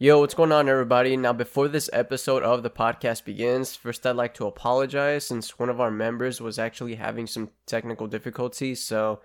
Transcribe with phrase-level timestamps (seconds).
[0.00, 1.16] Yo, what's going on, everybody?
[1.16, 5.68] Now, before this episode of the podcast begins, first I'd like to apologize since one
[5.68, 8.80] of our members was actually having some technical difficulties.
[8.80, 9.18] So,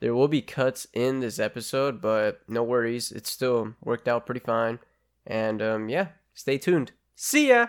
[0.00, 3.12] there will be cuts in this episode, but no worries.
[3.12, 4.80] It still worked out pretty fine.
[5.24, 6.90] And um, yeah, stay tuned.
[7.14, 7.68] See ya!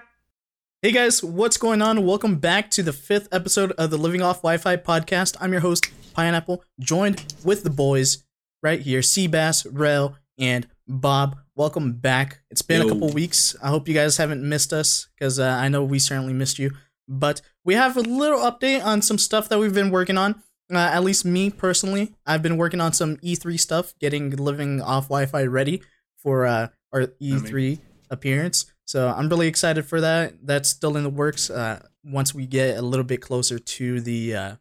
[0.82, 2.04] Hey guys, what's going on?
[2.04, 5.38] Welcome back to the fifth episode of the Living Off Wi Fi podcast.
[5.40, 8.24] I'm your host, Pineapple, joined with the boys
[8.64, 11.38] right here Seabass, Rel, and Bob.
[11.56, 12.42] Welcome back.
[12.50, 12.88] It's been Yo.
[12.88, 13.56] a couple weeks.
[13.62, 16.72] I hope you guys haven't missed us because uh, I know we certainly missed you.
[17.08, 20.42] But we have a little update on some stuff that we've been working on.
[20.72, 25.06] Uh, at least me personally, I've been working on some E3 stuff, getting Living Off
[25.06, 25.82] Wi Fi ready
[26.18, 27.80] for uh, our E3
[28.10, 28.66] appearance.
[28.86, 30.34] So I'm really excited for that.
[30.44, 31.50] That's still in the works.
[31.50, 34.56] Uh, once we get a little bit closer to the uh,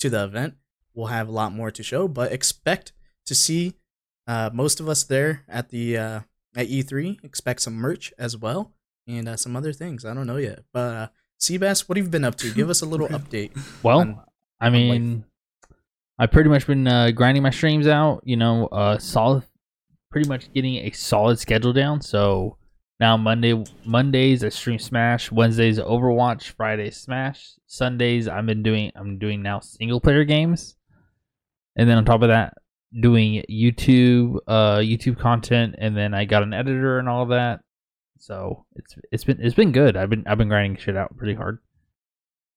[0.00, 0.54] to the event,
[0.94, 2.06] we'll have a lot more to show.
[2.06, 2.92] But expect
[3.26, 3.74] to see
[4.26, 6.20] uh, most of us there at the uh,
[6.56, 7.22] at E3.
[7.24, 8.72] Expect some merch as well
[9.06, 10.04] and uh, some other things.
[10.04, 10.60] I don't know yet.
[10.72, 11.06] But uh,
[11.40, 12.52] Seabass, what have you been up to?
[12.52, 13.52] Give us a little update.
[13.82, 14.20] Well, on-
[14.60, 15.24] I mean,
[16.18, 18.22] I've pretty much been uh, grinding my streams out.
[18.24, 19.42] You know, uh, solid,
[20.10, 22.00] pretty much getting a solid schedule down.
[22.00, 22.56] So
[23.00, 25.30] now Monday, Mondays I stream Smash.
[25.32, 26.50] Wednesdays Overwatch.
[26.52, 27.50] Fridays Smash.
[27.66, 28.92] Sundays I've been doing.
[28.94, 30.76] I'm doing now single player games,
[31.76, 32.54] and then on top of that,
[32.98, 37.60] doing YouTube, uh, YouTube content, and then I got an editor and all that.
[38.18, 39.96] So it's it's been it's been good.
[39.96, 41.58] I've been I've been grinding shit out pretty hard.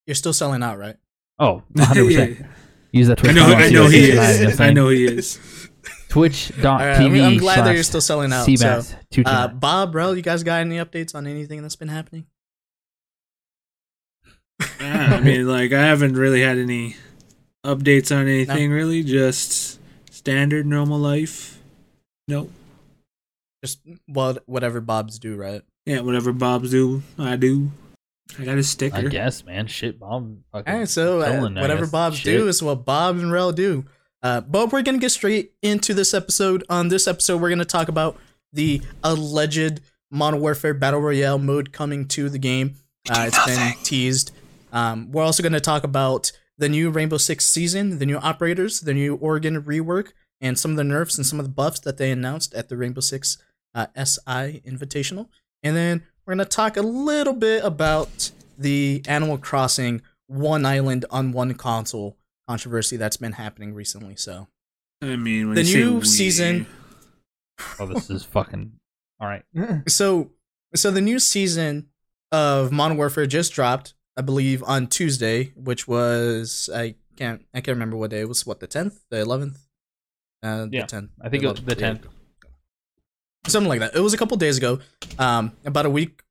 [0.05, 0.95] You're still selling out, right?
[1.39, 2.39] Oh, 100 percent.
[2.39, 2.45] Yeah.
[2.93, 3.35] Use that I Twitch.
[3.35, 4.59] know, I know he is.
[4.59, 4.83] I I know.
[4.85, 5.69] know he is.
[6.09, 6.65] Twitch.tv.
[6.65, 8.45] All right, I'm, I'm glad that you're still selling out.
[8.45, 8.95] So, Seabass.
[9.11, 9.49] two two uh.
[9.49, 12.25] Bob, Rel, you guys got any updates on anything that's been happening?
[14.79, 16.95] Yeah, I mean, like, I haven't really had any
[17.65, 19.03] updates on anything, really.
[19.03, 19.79] Just
[20.27, 21.57] standard normal life.
[22.27, 22.51] Nope.
[23.63, 25.61] Just well, whatever Bob's do, right?
[25.85, 27.71] Yeah, whatever Bob's do, I do.
[28.37, 28.97] I got a sticker.
[28.97, 29.67] I guess, man.
[29.67, 30.37] Shit, Bob.
[30.51, 31.87] fucking All right, so uh, whatever.
[31.87, 32.37] Bob's Shit.
[32.37, 33.85] do is what Bob and Rel do.
[34.21, 36.65] Uh, but we're gonna get straight into this episode.
[36.69, 38.17] On this episode, we're gonna talk about
[38.51, 39.79] the alleged
[40.11, 42.75] Modern Warfare Battle Royale mode coming to the game.
[43.09, 44.31] Uh, it's been teased.
[44.73, 48.93] Um, we're also gonna talk about the new Rainbow Six season, the new operators, the
[48.93, 50.09] new Oregon rework,
[50.41, 52.77] and some of the nerfs and some of the buffs that they announced at the
[52.77, 53.37] Rainbow Six
[53.75, 55.27] uh, SI Invitational.
[55.63, 61.31] And then we're gonna talk a little bit about the Animal Crossing one island on
[61.31, 62.17] one console
[62.47, 64.15] controversy that's been happening recently.
[64.15, 64.47] So
[65.01, 66.65] I mean, when The you say new we- season-
[67.79, 68.73] Oh, this is fucking.
[69.19, 69.43] All right.
[69.87, 70.31] so
[70.75, 71.87] so the new season
[72.31, 77.75] of Modern Warfare just dropped, I believe, on Tuesday, which was I can't I can't
[77.75, 78.45] remember what day it was.
[78.45, 79.59] What the tenth, the eleventh,
[80.43, 81.11] uh, Yeah, the tenth.
[81.21, 82.03] I think it was the 10th.
[83.47, 83.95] something like that.
[83.95, 84.79] It was a couple days ago,
[85.19, 86.21] um, about a week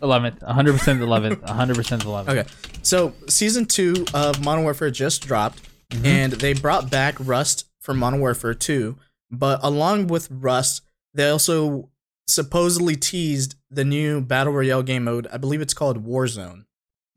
[0.00, 0.38] 11th.
[0.40, 1.40] 100% 11th.
[1.40, 2.28] 100% 11th.
[2.28, 2.44] Okay.
[2.82, 6.04] So season two of Modern Warfare just dropped, Mm-hmm.
[6.04, 8.96] and they brought back Rust from Modern Warfare 2.
[9.30, 10.82] But along with Rust,
[11.14, 11.88] they also
[12.26, 15.26] supposedly teased the new Battle Royale game mode.
[15.32, 16.64] I believe it's called Warzone.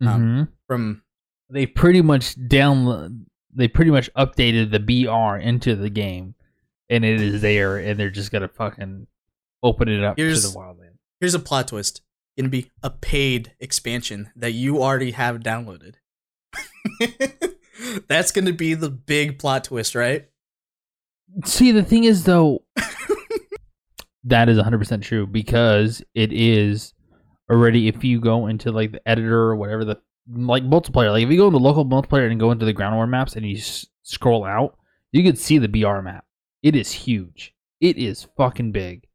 [0.01, 0.47] Mhm.
[0.67, 1.03] From
[1.49, 3.25] They pretty much down.
[3.53, 6.35] They pretty much updated the BR into the game,
[6.89, 9.07] and it is there, and they're just gonna fucking
[9.61, 10.97] open it up Here's- to the wildland.
[11.19, 12.01] here's a plot twist.
[12.37, 15.95] Gonna be a paid expansion that you already have downloaded.
[18.07, 20.27] That's gonna be the big plot twist, right?
[21.45, 22.63] See, the thing is, though,
[24.23, 26.93] that is 100% true because it is
[27.51, 31.29] already, if you go into like the editor or whatever, the like multiplayer, like if
[31.29, 33.85] you go into local multiplayer and go into the ground war maps and you s-
[34.03, 34.77] scroll out,
[35.11, 36.25] you can see the BR map.
[36.63, 37.53] It is huge.
[37.79, 39.07] It is fucking big.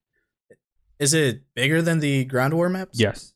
[0.99, 2.99] Is it bigger than the ground war maps?
[2.99, 3.35] Yes.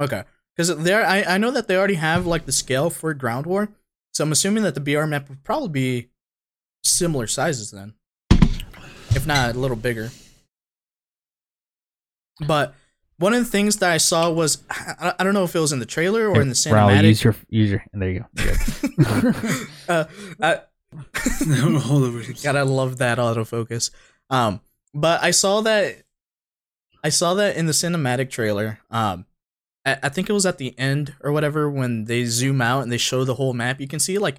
[0.00, 0.24] Okay.
[0.56, 3.70] Because there, I, I know that they already have like the scale for ground war,
[4.12, 6.10] so I'm assuming that the BR map would probably be
[6.84, 7.94] similar sizes then,
[8.30, 10.10] if not a little bigger.
[12.46, 12.74] But
[13.18, 15.72] one of the things that I saw was I, I don't know if it was
[15.72, 17.04] in the trailer or in the Raul, cinematic.
[17.04, 17.84] use your use your.
[17.92, 19.34] And there you go.
[19.88, 20.04] Uh,
[20.40, 20.60] I,
[21.46, 22.22] Hold over.
[22.42, 23.90] Gotta love that autofocus.
[24.30, 24.60] Um,
[24.94, 26.02] but I saw that
[27.02, 28.78] I saw that in the cinematic trailer.
[28.90, 29.26] Um,
[29.84, 32.90] I, I think it was at the end or whatever when they zoom out and
[32.92, 33.80] they show the whole map.
[33.80, 34.36] You can see like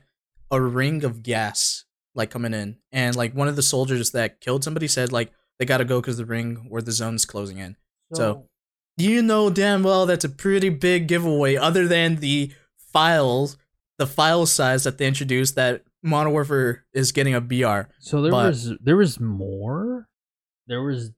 [0.50, 1.86] a ring of gas
[2.16, 5.66] like coming in, and like one of the soldiers that killed somebody said like they
[5.66, 7.76] gotta go because the ring or the zone's closing in.
[8.14, 8.48] So-
[8.98, 11.56] You know damn well that's a pretty big giveaway.
[11.58, 12.52] Other than the
[12.94, 13.58] files,
[13.98, 17.90] the file size that they introduced that Modern Warfare is getting a BR.
[18.00, 20.08] So there But- was there was more.
[20.68, 21.12] There was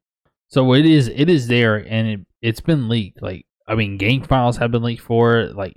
[0.48, 3.22] So it is it is there and it it's been leaked.
[3.22, 5.76] Like I mean game files have been leaked for it, like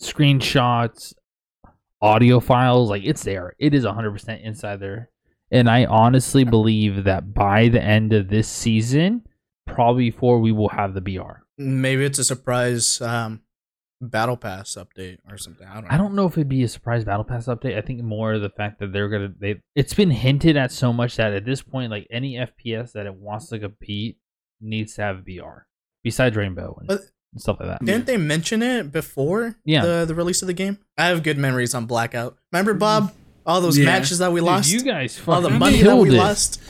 [0.00, 1.14] screenshots,
[2.00, 3.54] audio files, like it's there.
[3.58, 5.10] It is 100% inside there.
[5.50, 9.22] And I honestly believe that by the end of this season,
[9.68, 11.42] probably before we will have the BR.
[11.56, 13.40] Maybe it's a surprise um,
[14.00, 15.66] battle pass update or something.
[15.66, 15.84] I don't.
[15.84, 15.88] Know.
[15.90, 17.76] I don't know if it'd be a surprise battle pass update.
[17.76, 19.60] I think more the fact that they're gonna they.
[19.74, 23.14] It's been hinted at so much that at this point, like any FPS that it
[23.14, 24.18] wants to compete
[24.60, 25.66] needs to have BR
[26.02, 27.00] besides Rainbow and, But-
[27.36, 27.84] stuff like that.
[27.84, 29.84] Didn't they mention it before Yeah.
[29.84, 30.78] the the release of the game?
[30.96, 32.36] I have good memories on Blackout.
[32.52, 33.12] Remember Bob?
[33.46, 33.84] All those Yeah.
[33.86, 34.70] matches that we Dude, lost.
[34.70, 36.12] you guys all the money that we it.
[36.12, 36.60] lost.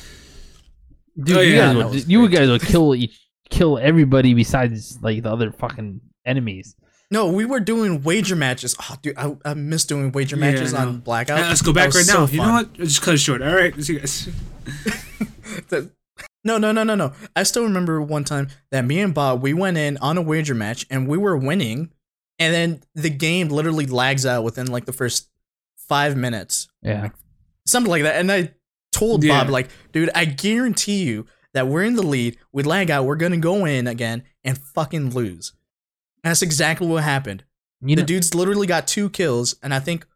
[1.22, 3.18] Dude, Oh, you yeah, guys would you guys would kill each
[3.50, 6.76] kill everybody besides like the other fucking enemies.
[7.10, 8.76] No, we were doing wager matches.
[8.82, 11.38] Oh, dude, I, I miss doing wager Yeah, matches on Blackout.
[11.40, 12.26] Uh, let's go back right so now.
[12.30, 12.52] You know fun.
[12.52, 12.72] what?
[12.74, 13.40] Just cut it short.
[13.40, 13.74] All right.
[13.82, 14.28] See you guys.
[16.44, 17.12] No, no, no, no, no.
[17.34, 20.54] I still remember one time that me and Bob we went in on a wager
[20.54, 21.90] match and we were winning,
[22.38, 25.28] and then the game literally lags out within like the first
[25.76, 27.08] five minutes, Yeah.
[27.66, 28.16] something like that.
[28.16, 28.54] And I
[28.98, 29.42] told Yeah.
[29.42, 32.36] Bob like, dude, I guarantee you that we're in the lead.
[32.52, 33.04] We lag out.
[33.06, 35.52] We're gonna go in again and fucking lose.
[36.24, 37.44] And that's exactly what happened.
[37.80, 40.06] You the know, dudes literally got two kills, and I think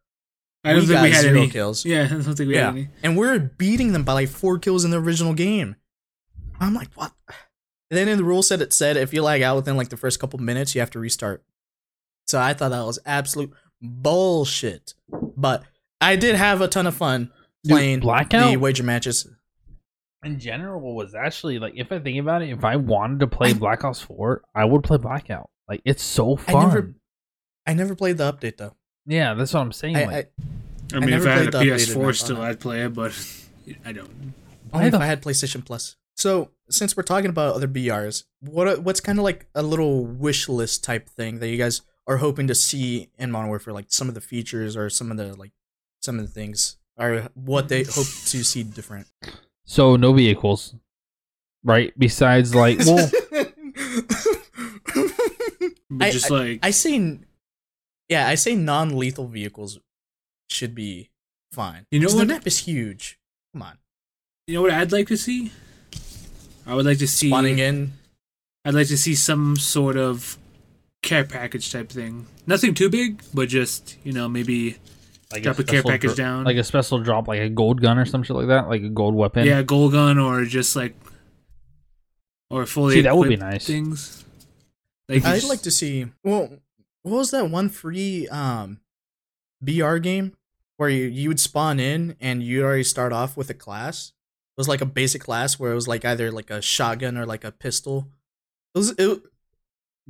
[0.64, 1.84] I don't We think got we had zero any kills.
[1.84, 2.66] Yeah, I don't think we Yeah.
[2.66, 2.88] had any.
[3.02, 5.76] and we're beating them by like four kills in the original game.
[6.60, 7.12] I'm like, what?
[7.90, 9.96] And then in the rule set, it said if you lag out within like the
[9.96, 11.44] first couple minutes, you have to restart.
[12.26, 14.94] So I thought that was absolute bullshit.
[15.36, 15.62] But
[16.00, 17.30] I did have a ton of fun
[17.64, 18.50] Dude, playing Blackout?
[18.50, 19.28] the wager matches.
[20.24, 23.52] in general was actually like if I think about it, if I wanted to play
[23.52, 25.50] Black Ops 4, I would play Blackout.
[25.68, 26.68] Like it's so I fun.
[26.68, 26.94] never-
[27.66, 28.74] I never played the update though.
[29.06, 29.96] yeah, that's what I'm saying.
[29.96, 30.32] I, like,
[30.92, 32.40] I mean, if never I had a played the updated PS4 still.
[32.42, 33.12] I'd play it, but
[33.84, 34.34] I don't.
[34.72, 35.96] I, only if I had PlayStation Plus.
[36.16, 40.48] So since we're talking about other BRs, what what's kind of like a little wish
[40.48, 44.08] list type thing that you guys are hoping to see in Modern Warfare, like some
[44.08, 45.52] of the features or some of the like
[46.00, 49.06] some of the things are what they hope to see different.
[49.64, 50.74] so no vehicles,
[51.64, 51.92] right?
[51.98, 53.10] Besides, like, well,
[56.00, 57.18] I- just like I say,
[58.08, 59.78] yeah, I say non-lethal vehicles
[60.50, 61.10] should be
[61.52, 61.86] fine.
[61.90, 62.26] You know what?
[62.28, 63.18] The map is huge.
[63.52, 63.78] Come on,
[64.46, 65.52] you know what I'd like to see.
[66.66, 67.28] I would like to see.
[67.28, 67.92] spawning in.
[68.64, 70.38] I'd like to see some sort of
[71.02, 72.26] care package type thing.
[72.46, 74.76] Nothing too big, but just you know maybe
[75.32, 76.44] like Drop a care special package dro- down.
[76.44, 78.88] like a special drop, like a gold gun or some shit like that, like a
[78.88, 79.46] gold weapon.
[79.46, 80.94] yeah, gold gun or just like
[82.50, 83.66] or fully See, that would be nice.
[83.66, 84.24] things.
[85.08, 86.06] Like I'd just- like to see.
[86.24, 86.50] Well,
[87.02, 88.80] what was that one free um,
[89.60, 90.32] BR game
[90.76, 94.08] where you you would spawn in and you already start off with a class?
[94.56, 97.24] It was like a basic class where it was like either like a shotgun or
[97.26, 98.08] like a pistol.
[98.74, 99.22] It was, it,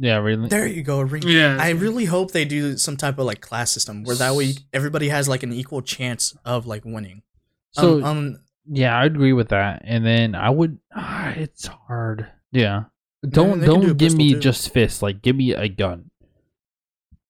[0.02, 0.48] yeah, really.
[0.48, 1.22] there you go, ring.
[1.24, 4.54] Yeah, I really hope they do some type of like class system where that way
[4.72, 7.22] everybody has like an equal chance of like winning.
[7.70, 9.82] So um, um, yeah, I agree with that.
[9.84, 10.78] And then I would.
[10.92, 12.26] Ah, it's hard.
[12.50, 12.84] Yeah.
[13.28, 14.40] Don't they can do a don't give me too.
[14.40, 15.02] just fists.
[15.02, 16.10] Like give me a gun.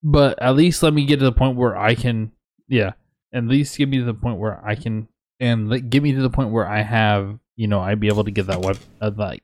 [0.03, 2.33] But at least let me get to the point where I can.
[2.69, 2.93] Yeah.
[3.35, 5.09] At least give me to the point where I can,
[5.41, 8.25] and let, get me to the point where I have, you know, I'd be able
[8.25, 9.43] to get that weapon, uh, like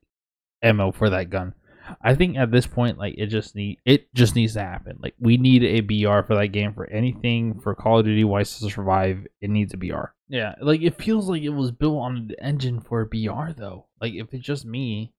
[0.63, 1.53] ammo for that gun.
[2.03, 4.99] I think at this point, like it just need it just needs to happen.
[5.03, 8.59] Like we need a BR for that game for anything for Call of Duty Wise
[8.59, 9.27] to survive.
[9.41, 10.13] It needs a BR.
[10.29, 13.87] Yeah, like it feels like it was built on an engine for a BR though.
[14.01, 15.13] Like if it's just me,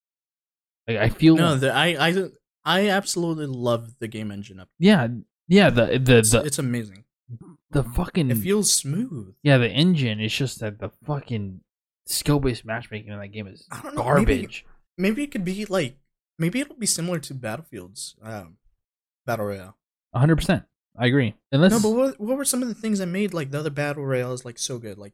[0.88, 2.23] like I feel no, the, I I
[2.65, 4.69] I absolutely love the game engine up.
[4.77, 5.07] yeah
[5.47, 7.05] yeah the the It's, the, it's amazing.
[7.71, 9.33] the fucking It feels smooth.
[9.43, 10.19] yeah the engine.
[10.19, 11.61] It's just that the fucking
[12.05, 14.65] skill based matchmaking in that game is I don't know, maybe- garbage.
[14.97, 15.97] maybe it could be like
[16.39, 18.58] maybe it'll be similar to Battlefield's um,
[19.25, 19.77] battle royale.
[20.15, 20.63] hundred percent.
[20.98, 21.36] I agree.
[21.51, 23.69] Unless No, but what what were some of the things that made like the other
[23.69, 24.98] battle royales like so good?
[24.98, 25.13] Like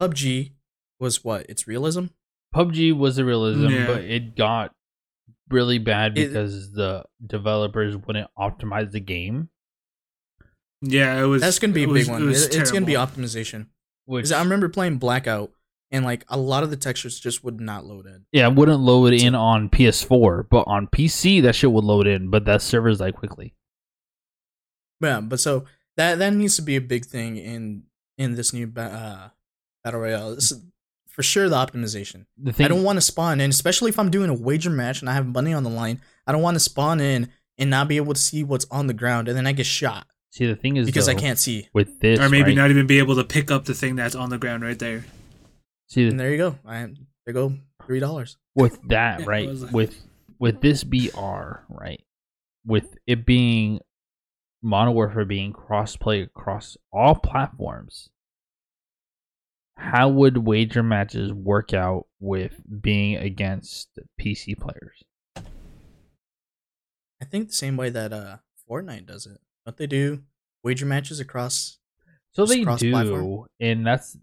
[0.00, 0.52] PUBG
[0.98, 1.46] was what?
[1.48, 2.06] It's realism.
[2.54, 3.86] PUBG was a realism, Yeah.
[3.86, 4.74] but it got
[5.48, 9.48] really bad It- because the developers wouldn't optimize the game.
[10.82, 11.40] yeah, it was.
[11.40, 12.22] That's gonna be a it was- big one.
[12.22, 13.68] it was It- it's gonna be optimization.
[14.04, 15.52] Which 'Cause I remember playing Blackout
[15.92, 18.24] and like a lot of the textures just would not load in.
[18.32, 22.30] yeah, it wouldn't load in on PS4, but on PC that shit would load in,
[22.30, 23.54] but that servers died quickly.
[25.00, 27.84] Yeah, but so that that needs to be a big thing in
[28.18, 29.28] in this new uh,
[29.84, 30.34] battle royale.
[30.34, 30.62] This is
[31.08, 32.26] for sure the optimization.
[32.42, 35.00] The thing I don't want to spawn in, especially if I'm doing a wager match
[35.00, 36.00] and I have money on the line.
[36.26, 38.94] I don't want to spawn in and not be able to see what's on the
[38.94, 41.68] ground, and then I get shot see the thing is because I can't see.
[41.72, 42.56] with this or maybe right?
[42.56, 45.04] not even be able to pick up the thing that's on the ground right there.
[45.92, 46.58] See And there you go.
[46.64, 46.88] I
[47.26, 47.54] there go
[47.86, 48.38] three dollars.
[48.54, 49.94] with that Yeah, right like- with
[50.38, 52.02] with this BR right
[52.64, 53.80] with it being
[54.62, 58.08] Modern Warfare being cross-play across all platforms.
[59.76, 63.88] How would wager matches work out with being against
[64.20, 65.02] PC players?
[67.20, 68.36] I think the same way that uh
[68.70, 69.40] Fortnite does it.
[69.66, 70.22] Don't they do
[70.64, 71.78] wager matches across?
[72.32, 73.46] So they do, cross-platform?
[73.60, 74.16] and that's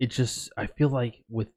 [0.00, 0.10] it.
[0.10, 1.48] Just I feel like with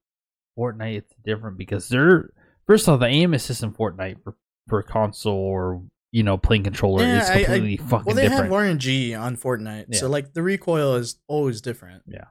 [0.57, 2.29] Fortnite, it's different because they're
[2.67, 4.35] first off the aim assist in Fortnite for
[4.67, 5.81] for console or
[6.11, 8.51] you know playing controller Yeah, is I- I- completely fucking Well, they different.
[8.51, 9.99] have RNG on Fortnite, Yeah.
[9.99, 12.03] so like the recoil is always different.
[12.05, 12.25] Yeah,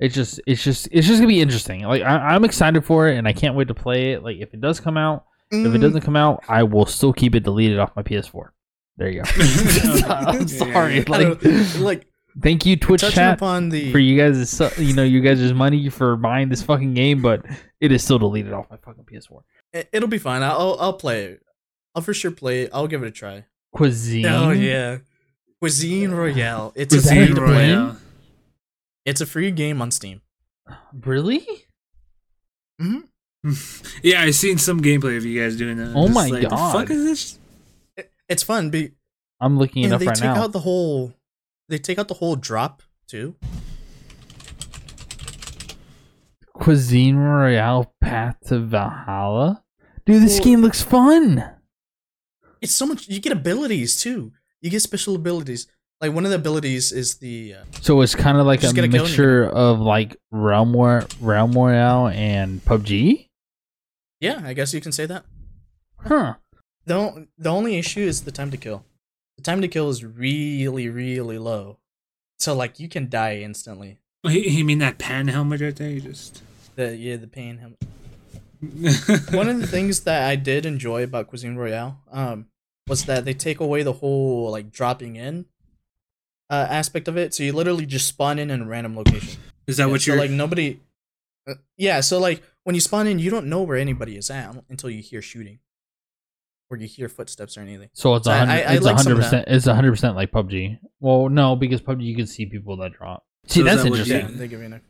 [0.00, 1.82] it's just it's just it's just gonna be interesting.
[1.82, 4.22] Like I, I'm excited for it, and I can't wait to play it.
[4.22, 7.12] Like if it does come out, if it Mm, doesn't come out, I will still
[7.12, 8.48] keep it deleted off my PS4.
[8.98, 9.30] There you go.
[10.08, 10.98] I'm sorry.
[10.98, 11.04] Yeah.
[11.08, 11.44] Like,
[11.78, 12.06] like
[12.40, 14.60] thank you Twitch touching chat upon the for you guys.
[14.78, 17.44] You know you guys' money for buying this fucking game, but
[17.80, 19.42] it is still deleted off my fucking PS4.
[19.72, 20.42] it- it'll be fine.
[20.42, 21.42] I'll I'll play it.
[21.94, 22.70] I'll for sure play it.
[22.72, 23.44] I'll give it a try.
[23.74, 24.26] Cuisine.
[24.26, 24.98] Oh yeah,
[25.60, 26.72] Cuisine Royale.
[26.74, 27.68] It's Was a free in to the play.
[27.68, 27.96] game?
[29.04, 30.20] It's a free game on Steam.
[31.04, 31.46] Really?
[32.80, 33.00] hmm
[34.04, 35.92] yeah, I've seen some gameplay of you guys doing that.
[35.96, 36.50] Oh my like, God.
[36.74, 37.38] The fuck is this?
[38.28, 38.70] It's fun.
[38.70, 38.92] Be
[39.40, 40.44] I'm looking it and up they right take now.
[40.44, 41.12] out the whole.
[41.68, 43.34] They take out the whole drop too.
[46.54, 49.64] Cuisine Royale Path to Valhalla.
[50.04, 51.44] Dude, this Well- game looks fun.
[52.60, 53.08] It's so much.
[53.08, 54.32] You get abilities too.
[54.60, 55.66] You get special abilities.
[56.00, 57.54] Like one of the abilities is the.
[57.54, 60.72] Uh, So it's kind of like a get a kill and mixture of like Realm
[60.72, 63.28] War, Realm Royale and PUBG.
[64.20, 65.24] yeah, I guess you can say that.
[65.98, 66.34] Huh.
[66.86, 68.84] The the only issue is the time to kill.
[69.42, 71.78] Time to kill is really really low.
[72.38, 73.98] So like you can die instantly.
[74.28, 75.90] He mean that pan helmet right there?
[75.90, 76.42] You just.
[76.76, 77.58] The yeah the pain.
[77.58, 77.76] him-
[79.36, 82.46] One of the things that I did enjoy about Cuisine Royale um
[82.88, 85.46] was that they take away the whole like dropping in
[86.50, 87.32] uh, aspect of it.
[87.34, 89.40] So you literally just spawn in in a random location.
[89.66, 90.80] is that Yeah, what you're like nobody?
[91.48, 94.54] uh, yeah, so like when you spawn in, you don't know where anybody is at
[94.68, 95.58] until you hear shooting,
[96.72, 97.88] or you hear footsteps or anything.
[97.92, 100.78] So it's So I, I it's like hundred percent It's a hundred percent like PUBG.
[101.00, 103.24] Well, no, because PUBG you can see people that drop.
[103.46, 104.32] See, So that's that what interesting.
[104.34, 104.66] Yeah, they give you.
[104.66, 104.80] An,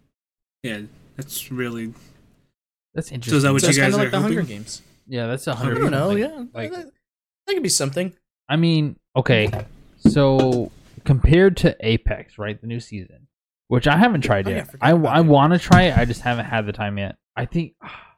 [0.62, 0.80] Yeah,
[1.16, 1.92] that's really.
[2.94, 3.12] That's interesting.
[3.12, 3.36] So interesting.
[3.36, 4.56] is that what so you it's kind guys of are like the Hunger hoping?
[4.56, 4.82] Games.
[5.06, 5.78] yeah, that's a hundred.
[5.78, 6.08] I don't know.
[6.08, 6.86] like- yeah, like- that,
[7.46, 8.12] that could be something.
[8.48, 9.50] I mean, okay,
[9.98, 10.70] so
[11.04, 13.28] compared to Apex, right, the new season,
[13.68, 14.70] which I haven't tried Oh, yeah, yet.
[14.70, 15.96] forgot I about I want to try it.
[15.96, 17.16] I just haven't had the time yet.
[17.34, 18.11] I think ah,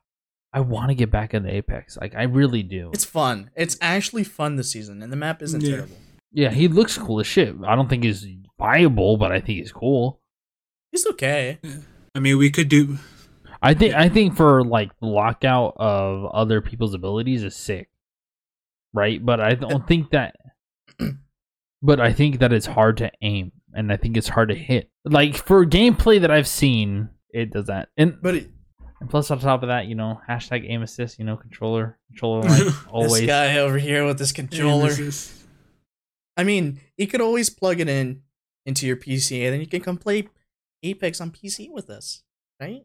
[0.54, 1.98] I want to get back into Apex.
[2.00, 2.90] Like I really do.
[2.94, 3.50] It's fun.
[3.56, 5.70] It's actually fun this season, and the map isn't Yeah.
[5.76, 5.96] terrible.
[6.32, 7.54] yeah, he looks cool as shit.
[7.66, 8.26] I don't think he's
[8.58, 10.20] viable, but I think he's cool.
[10.92, 11.58] He's okay.
[12.14, 12.98] I mean, we could do.
[13.60, 17.88] I think I think for like the lockout of other people's abilities is sick,
[18.92, 19.24] right?
[19.24, 20.36] But I don't think that.
[21.82, 24.90] But I think that it's hard to aim, and I think it's hard to hit.
[25.04, 27.90] Like for gameplay that I've seen, it does that.
[27.98, 28.50] And, But it,
[29.04, 31.18] and plus, on top of that, you know, hashtag aim assist.
[31.18, 33.12] You know, controller, controller, like always.
[33.20, 34.90] this guy over here with this controller.
[36.36, 38.22] I mean, you could always plug it in
[38.66, 40.28] into your PC, and then you can come play
[40.82, 42.22] Apex on PC with us,
[42.60, 42.84] right?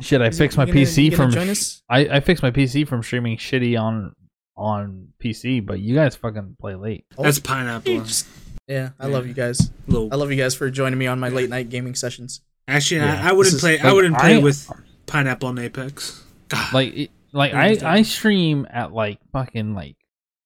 [0.00, 1.54] Shit, I Is it- fixed my PC gonna from.
[1.54, 4.14] sh- I I fixed my PC from streaming shitty on
[4.56, 7.04] on PC, but you guys fucking play late.
[7.16, 7.22] Oh.
[7.22, 8.00] That's You pineapple.
[8.00, 8.26] just-
[8.68, 9.70] yeah, I love you guys.
[9.86, 10.08] Little.
[10.12, 12.40] I love you guys for joining me on my late night gaming sessions.
[12.66, 13.22] Actually, Yeah.
[13.24, 13.78] I, I wouldn't is- play.
[13.78, 14.68] I wouldn't play I- with
[15.06, 16.22] pineapple on Apex.
[16.48, 16.72] God.
[16.72, 19.96] like it- like I I stream at like fucking like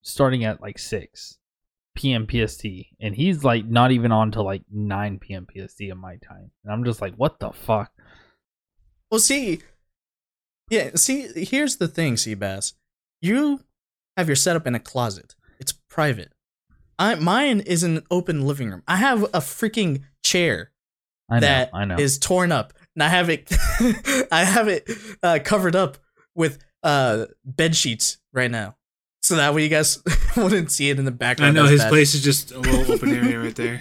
[0.02, 1.38] starting at like six
[1.95, 2.26] p.m.
[2.29, 2.64] PST,
[3.00, 5.47] and he's like not even on to like nine p.m.
[5.47, 7.93] PST in my time, and I'm just like, what the fuck?
[9.11, 9.61] Well, see,
[10.71, 12.73] yeah, see, here's the thing, Seabass.
[13.21, 13.61] You
[14.17, 15.35] have your setup in a closet.
[15.61, 16.33] It's private.
[16.99, 18.83] I mine is an open living room.
[18.88, 20.73] I have a freaking chair
[21.31, 21.97] I know, that I know.
[21.99, 23.50] is torn up, and I have it,
[24.32, 24.88] I have it
[25.23, 25.99] uh, covered up
[26.35, 28.76] with uh bed sheets right now,
[29.23, 30.02] so that way you guys
[30.37, 31.59] wouldn't see it in the background.
[31.59, 31.90] I know his bad.
[31.90, 33.80] place is just a little open area right there.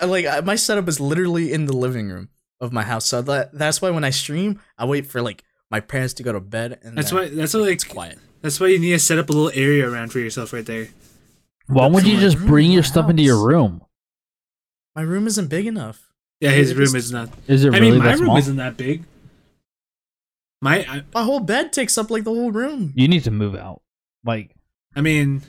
[0.00, 2.28] Uh, like uh, my setup is literally in the living room
[2.60, 5.80] of my house, so that that's why when I stream, I wait for like my
[5.80, 7.28] parents to go to bed, and That's why.
[7.28, 7.60] That's why.
[7.60, 8.18] Like, it's quiet.
[8.42, 10.88] that's why you need to set up a little area around for yourself right there.
[11.66, 13.82] Why would you just bring your my stuff into your room?
[14.94, 16.11] My room isn't big enough.
[16.42, 17.30] Yeah, his room is- is not.
[17.46, 18.36] Is it really I mean, my that room small?
[18.36, 19.04] isn't that big.
[20.60, 22.92] My, I, My whole bed takes up like the whole room.
[22.94, 23.82] You need to move out.
[24.24, 24.54] Like
[24.94, 25.42] I mean,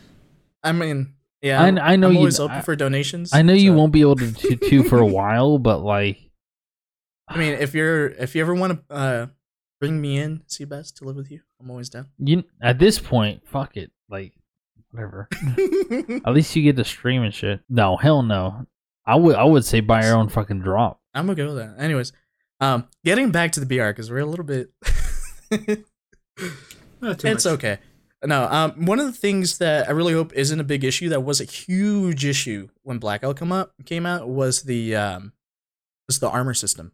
[0.63, 3.31] I mean, yeah, I- I'm, know I'm you- always open I- for donations.
[3.33, 6.19] I know you won't be able to to, to for a while, but like
[7.27, 9.27] I mean, if you're if you ever want to uh
[9.79, 11.41] bring me in, Seabass to live with you.
[11.62, 12.07] I'm always down.
[12.17, 13.91] You at this point, fuck it.
[14.09, 14.33] Like
[14.91, 15.27] whatever.
[16.25, 17.62] At least you get to stream and shit.
[17.69, 18.65] No, hell no.
[19.05, 21.00] I would I would say buy your own fucking drop.
[21.13, 21.75] I'm gonna go with that.
[21.77, 22.12] Anyways,
[22.60, 24.72] um, getting back to the BR because we're a little bit.
[27.05, 27.45] It's much.
[27.45, 27.79] okay.
[28.25, 31.22] No, um, one of the things that I really hope isn't a big issue that
[31.22, 35.33] was a huge issue when Blackout come up came out was the um,
[36.07, 36.93] was the armor system.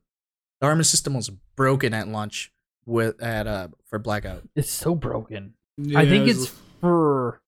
[0.61, 2.51] The armor system was broken at launch
[2.87, 4.49] with at uh for Blackout.
[4.55, 5.53] It's so broken.
[5.77, 7.41] Yeah, I think it was- it's for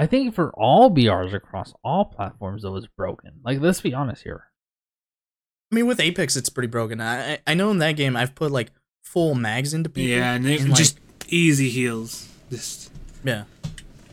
[0.00, 3.40] I think for all BRs across all platforms it was broken.
[3.44, 4.44] Like let's be honest here.
[5.70, 7.00] I mean, with Apex, it's pretty broken.
[7.00, 8.70] I I- I know in that game I've put like
[9.02, 10.10] full mags into people.
[10.16, 12.28] yeah, and they and, like- just easy heals.
[12.50, 12.90] Just
[13.24, 13.44] yeah.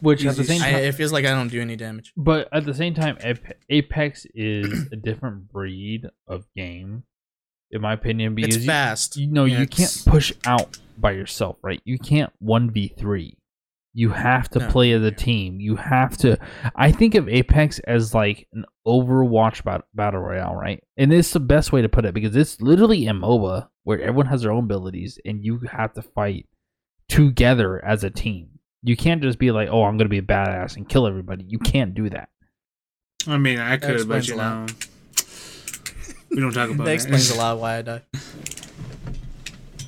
[0.01, 2.11] Which at the Easy same I, it feels like I don't do any damage.
[2.17, 3.17] But at the same time,
[3.69, 7.03] Apex is a different breed of game,
[7.71, 8.35] in my opinion.
[8.35, 9.15] Because It's you, fast.
[9.15, 11.81] you know, you can't push out by yourself, right?
[11.85, 13.37] You can't one v three.
[13.97, 14.67] You have to No.
[14.67, 15.61] play as a team.
[15.61, 16.37] You have to.
[16.75, 20.83] I think of Apex as like an Overwatch bat- battle royale, right?
[20.97, 24.25] And it's the best way to put it because it's literally a MOBA where everyone
[24.25, 26.45] has their own abilities and you have to fight
[27.07, 28.49] together as a team.
[28.83, 31.45] You can't just be like, "Oh, I'm going to be a badass and kill everybody."
[31.47, 32.27] You can't do that.
[33.27, 34.67] I mean, I could, but explains you a lot.
[34.67, 34.75] know,
[36.31, 38.01] we don't talk about that explains a lot why I die.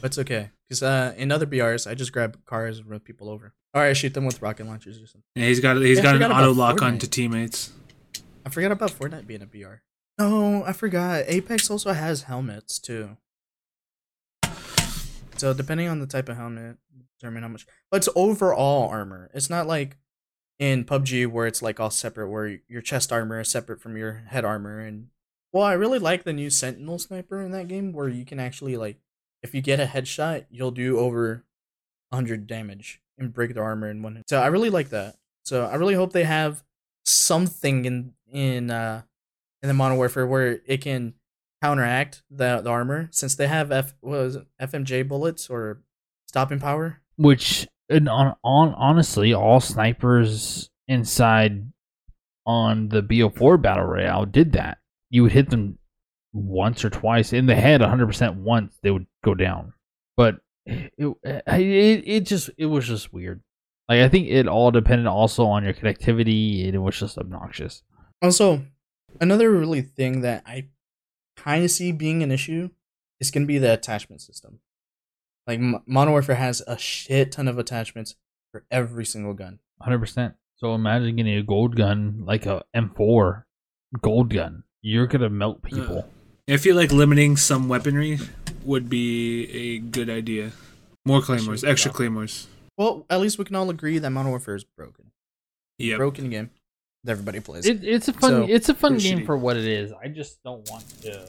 [0.01, 0.51] But it's okay.
[0.69, 3.53] Because uh, in other BRs, I just grab cars and run people over.
[3.77, 5.24] Or I shoot them with rocket launchers or something.
[5.36, 6.81] Yeah, he's got he's Yeah, got an auto lock Fortnite.
[6.84, 7.72] onto teammates.
[8.46, 9.81] I forgot about Fortnite being a BR.
[10.17, 11.25] No, I forgot.
[11.27, 13.17] Apex also has helmets too.
[15.36, 16.77] So depending on the type of helmet,
[17.19, 17.67] determine how much.
[17.91, 19.29] But it's overall armor.
[19.34, 19.98] It's not like
[20.57, 24.24] in PUBG where it's like all separate, where your chest armor is separate from your
[24.29, 24.79] head armor.
[24.79, 25.10] And
[25.53, 28.75] well, I really like the new Sentinel sniper in that game, where you can actually
[28.75, 28.98] like,
[29.43, 31.46] if you get a headshot, you'll do over
[32.10, 34.17] 100 damage and break the armor in one.
[34.17, 34.29] hit.
[34.29, 35.15] So I really like that.
[35.43, 36.63] So I really hope they have
[37.05, 39.01] something in in uh
[39.61, 41.13] in the Modern Warfare where it can
[41.61, 45.81] counteract the, the armor since they have F what was it, FMJ bullets or
[46.27, 47.01] stopping power.
[47.15, 51.72] which and on, on honestly all snipers inside
[52.46, 54.77] on the BO4 battle royale did that.
[55.09, 55.79] You would hit them
[56.33, 59.74] once or twice in the head 100% once they would go down.
[60.15, 60.35] But
[60.68, 63.42] it, eh, it it just it was just weird.
[63.88, 67.84] Like I think it all depended also on your connectivity and it was just obnoxious.
[68.22, 68.64] Also,
[69.22, 70.68] another really thing that I
[71.38, 72.70] kind of see being an issue
[73.20, 74.60] is going to be the attachment system.
[75.46, 78.16] Like M- Modern Warfare has a shit ton of attachments
[78.51, 79.60] for every single gun.
[79.82, 80.34] 100%.
[80.58, 83.44] So imagine getting a gold gun like a M4
[84.01, 84.64] gold gun.
[84.82, 86.10] You're going to melt people.
[86.50, 88.20] I feel like limiting some weaponry
[88.68, 90.51] would be a good idea.
[91.06, 91.96] More claymores, extra yeah.
[91.96, 92.48] claymores.
[92.77, 95.12] Well, at least we can all agree that Modern Warfare is broken.
[95.80, 95.98] Yep.
[95.98, 96.50] Broken game
[97.03, 97.66] that everybody plays.
[97.66, 99.25] It, it's a fun So, it's a fun game shitty.
[99.25, 99.94] for what it is.
[99.94, 101.27] I just don't want to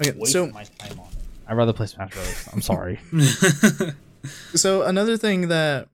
[0.00, 1.18] okay, waste so my time on it.
[1.48, 2.48] I'd rather play Smash Bros.
[2.52, 3.00] I'm sorry.
[4.54, 5.88] so another thing that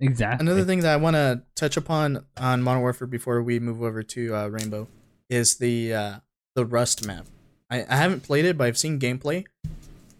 [0.00, 0.46] exactly.
[0.46, 4.02] Another thing that I want to touch upon on Modern Warfare before we move over
[4.02, 4.88] to uh, Rainbow
[5.28, 6.14] is the uh,
[6.54, 7.26] the Rust map.
[7.74, 9.44] I, I haven't played it, but I've seen gameplay.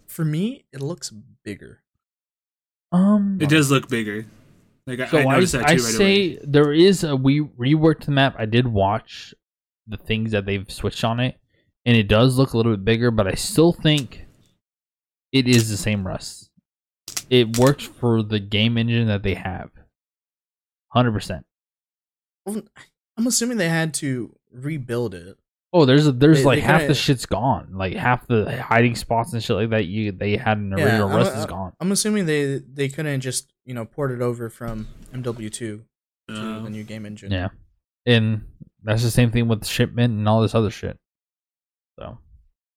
[0.09, 1.11] For me, it looks
[1.45, 1.83] bigger.
[2.93, 4.27] Um, it does look bigger.
[4.87, 6.39] Like I, So I I, noticed that I right say away.
[6.45, 8.35] there is a we reworked the map.
[8.39, 9.35] I did watch
[9.87, 11.39] the things that they've switched on it,
[11.85, 13.11] and it does look a little bit bigger.
[13.11, 14.27] But I still think
[15.33, 16.51] it is the same Rust.
[17.31, 19.71] It works for the game engine that they have.
[20.89, 21.47] Hundred percent.
[22.47, 25.39] I'm assuming they had to rebuild it.
[25.77, 27.73] Oh, there's a, there's They- like they half kinda- the shit's gone.
[27.75, 30.85] Like half the hiding spots and shit like that you they had in the Yeah,
[30.85, 31.73] original I'm- is gone.
[31.81, 35.85] I'm assuming they they couldn't just you know port it over from MW2 to
[36.29, 37.33] Uh, the new game engine.
[37.33, 37.49] Yeah,
[38.07, 38.47] and
[38.85, 40.97] that's the same thing with shipment and all this other shit.
[41.99, 42.19] So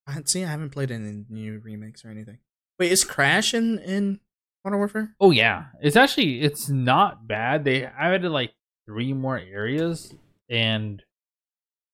[0.07, 2.39] I, see, I haven't played any new remakes or anything.
[2.79, 4.19] Wait, is Crash in in
[4.65, 5.15] Modern Warfare?
[5.19, 7.63] Oh yeah, it's actually it's not bad.
[7.63, 8.53] They added like
[8.87, 10.13] three more areas,
[10.49, 11.03] and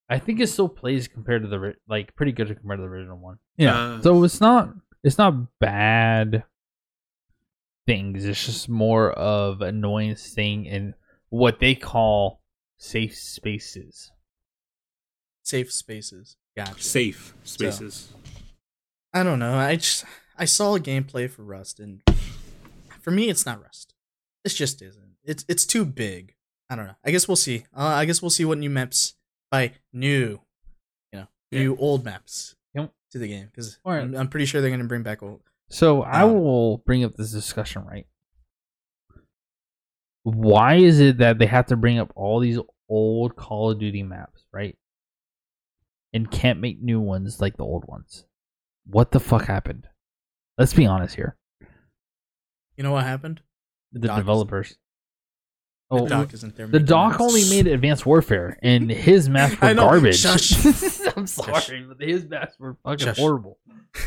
[0.10, 3.18] I think it still plays compared to the like pretty good compared to the original
[3.18, 3.40] one.
[3.58, 4.02] Yeah, Uh.
[4.02, 4.70] so it's not
[5.04, 6.44] it's not bad
[7.86, 8.26] things.
[8.26, 10.94] It's just more of annoyance thing in
[11.30, 12.42] what they call
[12.78, 14.12] safe spaces.
[15.44, 16.38] Safe spaces.
[16.56, 16.82] Gotcha.
[16.84, 18.14] safe spaces.
[19.14, 19.56] I don't know.
[19.56, 20.06] I just
[20.38, 22.02] I saw a gameplay for Rust, and
[23.02, 23.94] for me, it's not Rust.
[24.46, 25.16] It just isn't.
[25.24, 26.36] It's it's too big.
[26.70, 26.96] I don't know.
[27.04, 27.66] I guess we'll see.
[27.76, 29.16] Uh, I guess we'll see what new maps
[29.54, 30.42] by new,
[31.12, 31.60] you know, Yeah.
[31.60, 32.92] new old maps Yep.
[33.12, 34.02] to the game because Alright.
[34.02, 35.44] I'm, I'm pretty sure they're gonna bring back old.
[35.70, 38.08] So I Um, will bring up this discussion, right?
[40.24, 42.58] Why is it that they have to bring up all these
[42.90, 44.78] old Call of Duty maps, right?
[46.14, 48.26] And can't make new ones like the old ones?
[48.86, 49.88] What the fuck happened?
[50.58, 51.38] Let's be honest here.
[52.78, 53.42] You know what happened?
[53.92, 54.26] The is-
[55.92, 56.10] developers.
[56.10, 56.68] The Oh, doc isn't there.
[56.68, 60.20] the doc only made Advanced Warfare, and his maps were garbage.
[60.20, 60.54] Shush.
[61.18, 63.18] I'm sorry, but his maps were fucking Shush.
[63.18, 63.58] horrible.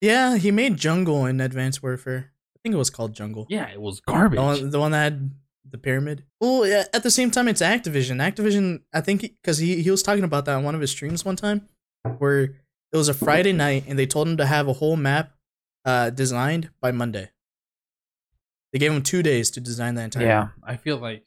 [0.00, 2.30] Yeah, he made Jungle in Advanced Warfare.
[2.30, 3.46] I think it was called Jungle.
[3.48, 4.36] Yeah, it was garbage.
[4.38, 5.30] The one, the one that had
[5.68, 6.24] the pyramid.
[6.40, 8.16] Well, yeah, at the same time, it's Activision.
[8.22, 11.24] Activision, I think, because he, he was talking about that on one of his streams
[11.24, 11.66] one time,
[12.18, 15.32] where it was a Friday night and they told him to have a whole map
[15.84, 17.30] uh, designed by Monday.
[18.72, 20.26] They gave him two days to design the entire.
[20.26, 20.52] Yeah, map.
[20.62, 21.24] I feel like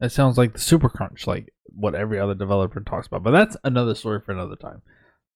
[0.00, 3.22] that sounds like the super crunch, like what every other developer talks about.
[3.22, 4.82] But that's another story for another time.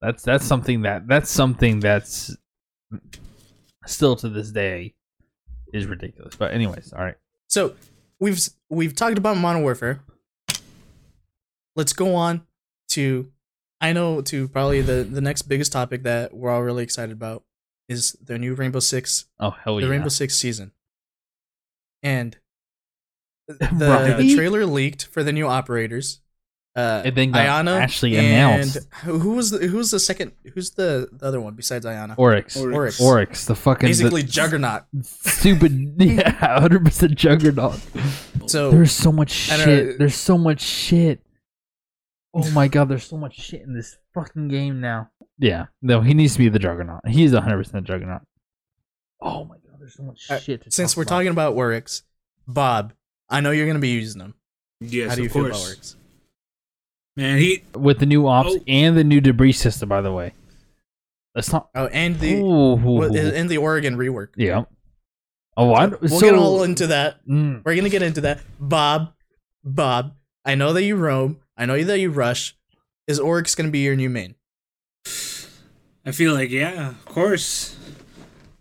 [0.02, 2.36] That's that's something that that's something that's
[3.86, 4.94] still to this day
[5.72, 6.34] is ridiculous.
[6.36, 7.16] But anyways, all right.
[7.48, 7.74] So
[8.18, 10.00] we've we've talked about Modern Warfare.
[11.76, 12.46] Let's go on
[12.90, 13.30] to,
[13.80, 17.44] I know to probably the the next biggest topic that we're all really excited about
[17.88, 19.86] is the new Rainbow Six Oh hell the yeah!
[19.86, 20.72] The Rainbow Six season.
[22.02, 22.36] And
[23.48, 24.16] the Right.
[24.16, 26.20] the trailer leaked for the new operators.
[26.74, 28.78] Uh, It then got Iana actually and announced.
[29.04, 30.32] who who was the, who's the second?
[30.52, 32.14] Who's the, the other one besides Iana?
[32.18, 33.00] Oryx, Oryx.
[33.00, 34.82] Oryx, the fucking Basically, the Juggernaut.
[35.02, 36.30] stupid, yeah,
[36.60, 37.80] hundred percent juggernaut.
[38.46, 39.98] So There's so much shit.
[39.98, 41.22] There's so much shit.
[42.34, 45.08] Oh my god, there's so much shit in this fucking game now.
[45.38, 47.08] Yeah, no, he needs to be the juggernaut.
[47.08, 48.20] He's 100% juggernaut.
[49.22, 50.62] Oh my god, there's so much Uh, shit.
[50.64, 51.10] To since talk we're about.
[51.10, 52.02] talking about Oryx,
[52.48, 52.92] Bob,
[53.28, 54.34] I know you're gonna be using them.
[54.80, 55.56] Yes, How do you of feel course.
[55.56, 55.96] about Oryx?
[57.16, 58.60] Man, he with the new ops Oh.
[58.66, 60.32] and the new debris system, by the way.
[61.34, 61.68] Let's not.
[61.74, 63.02] Oh, and the Ooh.
[63.02, 64.28] and the Oregon rework.
[64.36, 64.64] yeah.
[65.56, 67.24] Oh, I, We'll so, get all into that.
[67.26, 68.40] Mm, We're gonna get into that.
[68.60, 69.12] Bob,
[69.64, 71.40] Bob, I know that you roam.
[71.56, 72.54] I know that you rush.
[73.06, 74.34] Is Oryx gonna be your new main?
[76.04, 77.85] I feel like yeah, of course, of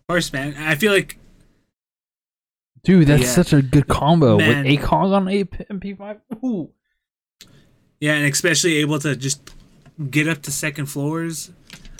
[0.07, 0.55] course, man.
[0.57, 1.17] I feel like
[2.83, 3.29] dude, that's Yeah.
[3.33, 4.63] such a good combo Man.
[4.63, 6.17] with ACOG on A- MP5.
[6.43, 6.69] Ooh.
[7.99, 9.41] yeah, and especially able to just
[10.11, 11.51] get up to second floors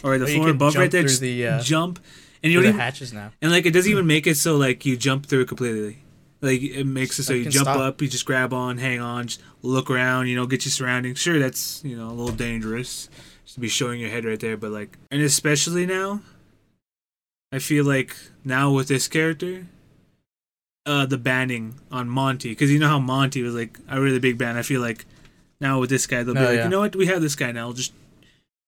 [0.04, 2.00] or the Or floor above right there, just the, uh, jump,
[2.44, 3.32] and you Through don't the even hatches now.
[3.42, 6.04] and like it doesn't even make it so like you jump through it completely.
[6.42, 7.78] Like it makes it so You you jump stop.
[7.78, 11.18] up, you just grab on, hang on, just look around, you know, get your surroundings.
[11.20, 13.10] Sure, that's you know a little dangerous
[13.46, 16.22] just to be showing your head right there, but like, and especially now,
[17.56, 19.66] I feel like now with this character,
[20.86, 24.38] uh, the banning on Monty, because you know how Monty was like a really big
[24.38, 24.58] ban.
[24.58, 25.06] I feel like
[25.62, 26.64] now with this guy, they'll be Oh, like, yeah.
[26.66, 27.94] you know what, we have this guy now, just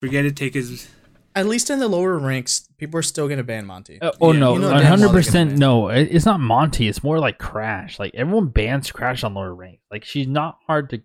[0.02, 0.88] forget it, take his.
[1.36, 4.02] At least in the lower ranks, people are still gonna ban Monty.
[4.02, 4.40] Uh, oh Yeah.
[4.40, 5.90] no, You know one damn well hundred they're percent no.
[5.90, 6.88] It's not Monty.
[6.88, 8.00] It's more like Clash.
[8.00, 9.80] Like everyone bans Clash on lower rank.
[9.92, 11.02] Like she's not hard to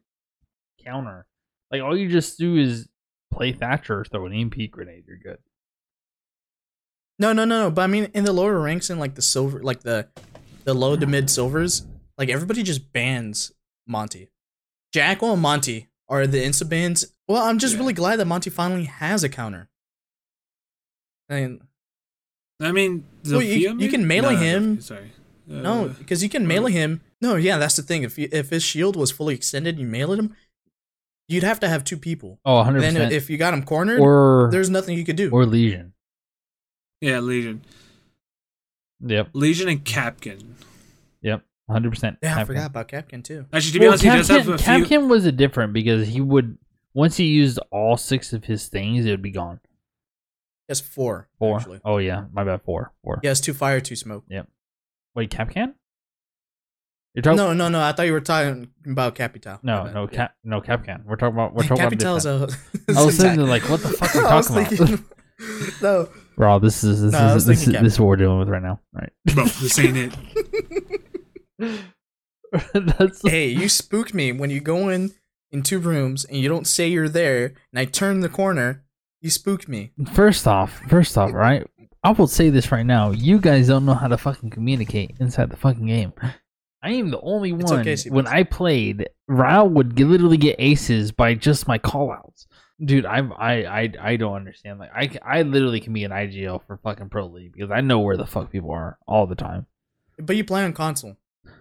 [0.83, 1.27] counter.
[1.71, 2.89] Like all you just do is
[3.31, 5.05] play Thatcher or throw an EMP grenade.
[5.07, 5.39] You're good.
[7.23, 7.71] No, no, no, no.
[7.71, 10.09] But I mean, in the lower ranks, in like the silver, like the
[10.65, 11.87] the low to mid silvers,
[12.19, 13.53] like everybody just bans
[13.87, 14.29] Monty.
[14.93, 17.07] Jackal and Monty are the insta bans.
[17.29, 17.81] Well, I'm just Yeah.
[17.81, 19.69] really glad that Monty finally has a counter.
[21.31, 21.61] I mean,
[22.61, 24.77] I mean, Well, you- you can melee No, no, him.
[24.79, 25.13] Zofia, Sorry.
[25.51, 27.01] Uh, no, because you can melee him.
[27.21, 28.03] No, yeah, that's the thing.
[28.03, 30.35] If you, if his shield was fully extended, you melee him,
[31.29, 32.41] you'd have to have two people.
[32.45, 35.31] Oh, 100 Then if you got him cornered, Or there's nothing you could do.
[35.31, 35.95] or Legion.
[37.03, 37.63] Yeah, Legion,
[39.05, 39.31] Yep.
[39.35, 40.55] Legion, and Kapkan.
[41.21, 41.45] Yep.
[41.67, 42.19] 100 percent.
[42.23, 43.47] yeah, I forgot about Kapkan too.
[43.53, 44.99] Actually, to be Well, honest, he does have Kapkan, a few.
[44.99, 46.59] Kapkan was a different because he would
[46.95, 49.61] once he used all six of his things, it would be gone.
[50.69, 51.29] He has four.
[51.39, 51.59] Four.
[51.59, 51.81] Actually.
[51.85, 52.63] Oh yeah, my bad.
[52.63, 52.93] Four.
[53.03, 53.19] Four.
[53.23, 54.25] He has two fire, two smoke.
[54.29, 54.49] Yep.
[55.15, 55.75] Wait, Kapkan?
[57.15, 57.37] You're talking?
[57.37, 57.81] No, no, no.
[57.83, 59.59] I thought you were talking about Capital.
[59.63, 59.95] No, My bad.
[59.95, 60.17] no, Yeah.
[60.17, 61.05] Cap, no, Kapkan.
[61.05, 62.51] We're talking about we're talking Capital is about.
[62.51, 62.53] a.
[62.53, 62.99] different.
[62.99, 65.01] I was thinking like, what the fuck are you I was talking about?
[65.83, 66.09] no.
[66.37, 68.17] Bro, this is this No, I was is this, thinking is this is what we're
[68.17, 68.81] dealing with right now.
[68.93, 69.11] Right.
[69.35, 70.13] Bro, this ain't it.
[72.75, 75.13] That's hey, you spooked me when you go in
[75.51, 78.85] in two rooms and you don't say you're there, and I turn the corner.
[79.21, 79.93] You spooked me.
[80.15, 81.67] first off, first off, right?
[82.03, 83.13] I will say this right now.
[83.13, 86.13] You guys don't know how to fucking communicate inside the fucking game.
[86.83, 87.81] I am the only It's one.
[87.81, 88.11] okay, Seabass.
[88.11, 92.47] when I played, Rao would get, literally get aces by just my callouts.
[92.85, 94.79] Dude, I'm I, I I don't understand.
[94.81, 98.01] Like I I literally can be an IGL for fucking pro league because I know
[98.01, 99.67] where the fuck people are all the time.
[100.19, 101.17] But you play on console.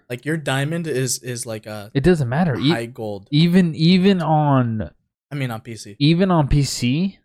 [0.10, 2.58] Like your diamond is is like a It doesn't matter.
[2.60, 3.28] E- high gold.
[3.32, 4.90] even even on
[5.32, 5.96] I mean on PC.
[6.00, 7.18] even on PC,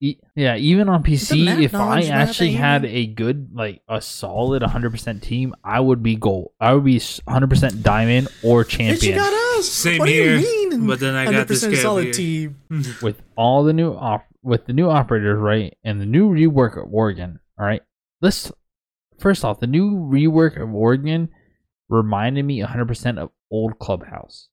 [0.00, 5.22] E- yeah, even on PC, if I actually had a good, like a solid 100%
[5.22, 6.50] team, I would be gold.
[6.60, 9.18] I would be 100% diamond or champion
[9.56, 9.68] got us.
[9.70, 10.86] Same what here, do you mean?
[10.86, 12.12] but then I got this 100% solid here.
[12.12, 12.56] team.
[13.02, 16.92] with all the new op- with the new operators, right, and the new rework of
[16.92, 17.40] Oregon.
[17.58, 17.82] All right,
[18.20, 18.52] let's
[19.18, 21.28] first off, the new rework of Oregon
[21.88, 24.48] reminded me 100% of old Clubhouse.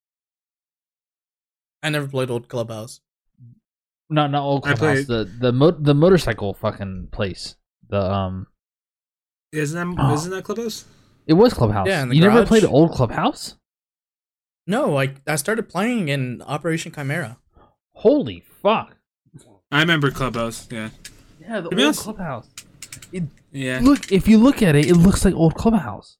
[1.81, 3.01] I never played old clubhouse.
[4.09, 5.05] Not not old Clubhouse.
[5.05, 7.55] played- The the mo- the motorcycle fucking place.
[7.89, 8.47] The um,
[9.51, 10.13] Isn't that Oh.
[10.15, 10.85] isn't that Clubhouse?
[11.27, 11.87] it was Clubhouse.
[11.87, 13.55] Yeah, in the you never played old Clubhouse?
[14.65, 17.37] No, I I started playing in Operation Chimera.
[17.93, 18.97] Holy fuck!
[19.71, 20.67] I remember Clubhouse.
[20.71, 20.89] Yeah,
[21.41, 22.47] Yeah, the To old honest- Clubhouse.
[23.51, 23.79] yeah.
[23.81, 26.17] Look, if you look at it, it looks like old Clubhouse.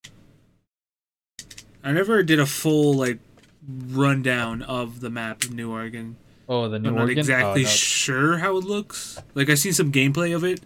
[1.84, 3.19] I never did a full like
[3.67, 6.17] rundown of the map of New Oregon.
[6.49, 7.17] Oh, the new I'm not Oregon.
[7.19, 7.69] Oh, exactly Oh, no.
[7.69, 9.19] sure how it looks.
[9.36, 10.62] Like I've seen some gameplay of it,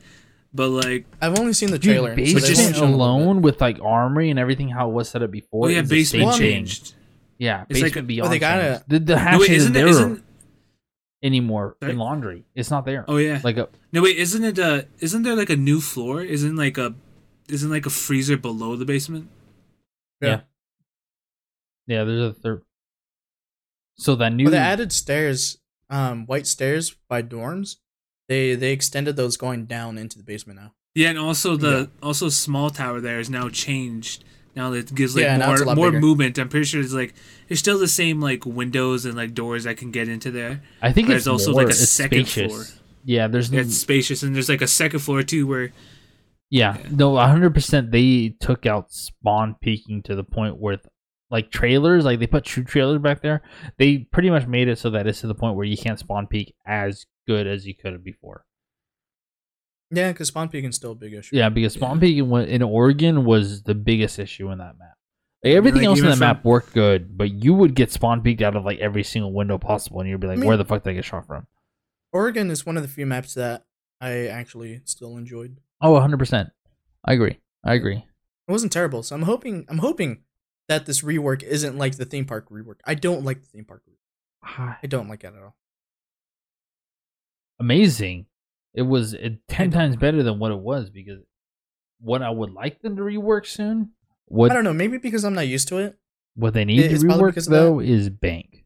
[0.53, 2.09] but like I've only seen the trailer.
[2.11, 5.21] so they've basement shown a alone with like armory and everything how it was set
[5.23, 5.65] up before.
[5.67, 6.93] oh yeah, is the basement changed.
[7.39, 8.89] Yeah, It's like- basement oh, they gotta- changed.
[8.89, 9.73] the the No wait, isn't isn't it?
[9.79, 10.23] there Isn't
[11.23, 11.91] anymore Sorry?
[11.93, 12.45] in laundry.
[12.55, 13.05] It's not there.
[13.07, 13.41] oh yeah.
[13.43, 14.57] Like a No wait, isn't it?
[14.59, 16.21] Uh, isn't there like a new floor?
[16.21, 16.95] Isn't like a,
[17.49, 19.29] isn't like a freezer below the basement?
[20.21, 20.41] Yeah.
[21.85, 22.63] yeah, there's a third.
[23.97, 25.57] So that new But they added stairs,
[25.89, 27.77] um, white stairs by dorms.
[28.27, 30.73] They they extended those going down into the basement now.
[30.95, 34.23] Yeah, and also the also small tower there is now changed.
[34.57, 36.01] Now it gives like Yeah, now it's a more more bigger.
[36.01, 36.37] movement.
[36.39, 37.13] I'm pretty sure it's like
[37.47, 40.61] there's still the same like windows and like doors I can get into there.
[40.81, 42.51] I think There's also, more, like, a second spacious.
[42.51, 42.83] floor.
[43.05, 45.71] Yeah, there's It's spacious and there's like a second floor too where
[46.49, 46.87] Yeah, Yeah.
[46.91, 47.91] no, hundred percent.
[47.91, 50.79] They took out spawn peeking to the point where,
[51.29, 53.43] like trailers, like they put true trailers back there.
[53.77, 56.25] They pretty much made it so that it's to the point where you can't spawn
[56.27, 58.45] peek as good as you could have before.
[59.89, 61.35] Yeah, because spawn peeking still a big issue.
[61.35, 64.95] Yeah, because spawn peeking wa- in Oregon was the biggest issue in that map.
[65.43, 68.21] Like, everything like, else in even the map worked good, but you would get spawn
[68.21, 70.57] peeked out of like every single window possible, and you'd be like, I mean- "Where
[70.57, 71.47] the fuck did I get shot from?"
[72.11, 73.65] Oregon is one of the few maps that
[74.01, 75.59] I actually still enjoyed.
[75.81, 76.49] Oh, 100 percent.
[77.05, 77.39] I agree.
[77.63, 78.05] I agree.
[78.47, 80.23] It wasn't terrible, so I'm hoping I'm hoping
[80.67, 82.79] that this rework isn't like the theme park rework.
[82.85, 84.77] I don't like the theme park rework.
[84.81, 85.55] I don't like it at all.
[87.59, 88.25] amazing.
[88.73, 91.19] It was uh, ten times better than what it was because
[91.99, 93.91] what I would like them to rework soon.
[94.25, 95.97] What I don't know, maybe because I'm not used to it.
[96.35, 98.65] what they need It- to rework though is Bank.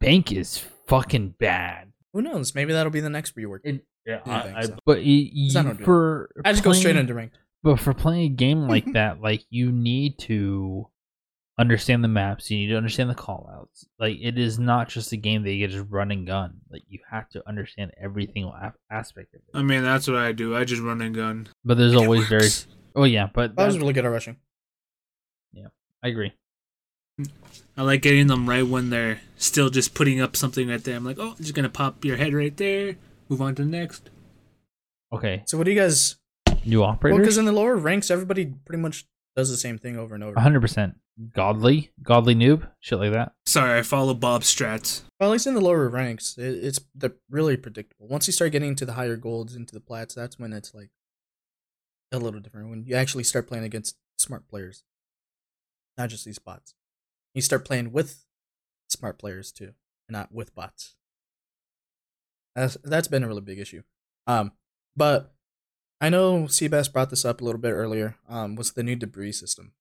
[0.00, 1.92] Bank is fucking bad.
[2.12, 2.54] Who knows?
[2.54, 3.60] Maybe that'll be the next rework.
[3.64, 4.76] It, yeah, I I, so.
[4.86, 7.36] but y- y- 'Cause I don't for I just go straight into ranked.
[7.62, 10.88] But for playing a game like that, like you need to
[11.58, 12.50] understand the maps.
[12.50, 13.86] You need to understand the callouts.
[13.98, 16.58] Like it is not just a game that you can just run and gun.
[16.70, 18.54] Like you have to understand every single
[18.90, 19.56] aspect of it.
[19.56, 20.56] I mean that's what I do.
[20.56, 21.48] I just run and gun.
[21.64, 22.42] But there's it always very.
[22.42, 22.66] works.
[22.96, 24.36] Oh yeah, but I was really good at rushing.
[25.52, 25.68] Yeah,
[26.02, 26.32] I agree.
[27.76, 30.96] I like getting them right when they're still just putting up something right there.
[30.96, 32.96] I'm like, oh, I'm just gonna pop your head right there.
[33.28, 34.10] Move on to the next.
[35.12, 36.16] Okay, So what do you guys?
[36.66, 40.14] new Well, because in the lower ranks, everybody pretty much does the same thing over
[40.14, 40.38] and over.
[40.38, 40.94] hundred percent
[41.32, 43.32] godly, godly noob, shit like that.
[43.46, 45.02] Sorry, I follow Bob strats.
[45.18, 48.08] Well, at least in the lower ranks, it, it's they're really predictable.
[48.08, 50.90] Once you start getting into the higher golds, into the plats, that's when it's like
[52.12, 52.70] a little different.
[52.70, 54.84] When you actually start playing against smart players,
[55.96, 56.74] not just these bots.
[57.34, 58.24] You start playing with
[58.88, 59.72] smart players too,
[60.08, 60.94] not with bots.
[62.54, 63.82] That's that's been a really big issue.
[64.26, 64.52] Um,
[64.96, 65.34] but
[66.04, 68.16] I know Seabass brought this up a little bit earlier.
[68.28, 69.72] Um, was the new debris system.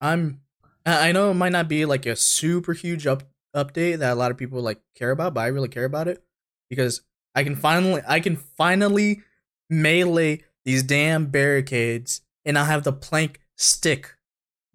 [0.00, 0.40] I'm
[0.84, 3.22] I I know it might not be like a super huge up
[3.56, 6.22] update that a lot of people like care about, but I really care about it
[6.68, 7.02] because
[7.34, 9.22] I can finally I can finally
[9.68, 14.16] melee these damn barricades and I'll have the plank stick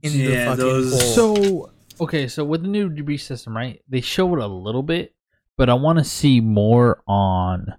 [0.01, 1.35] in the Yeah, fucking those- hole.
[1.35, 3.81] So okay, so with the new debris system, right?
[3.87, 5.13] They showed a little bit,
[5.57, 7.73] but I want to see more on.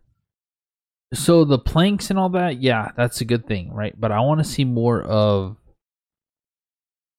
[1.16, 3.98] So the planks and all that, yeah, that's a good thing, right?
[3.98, 5.56] But I want to see more of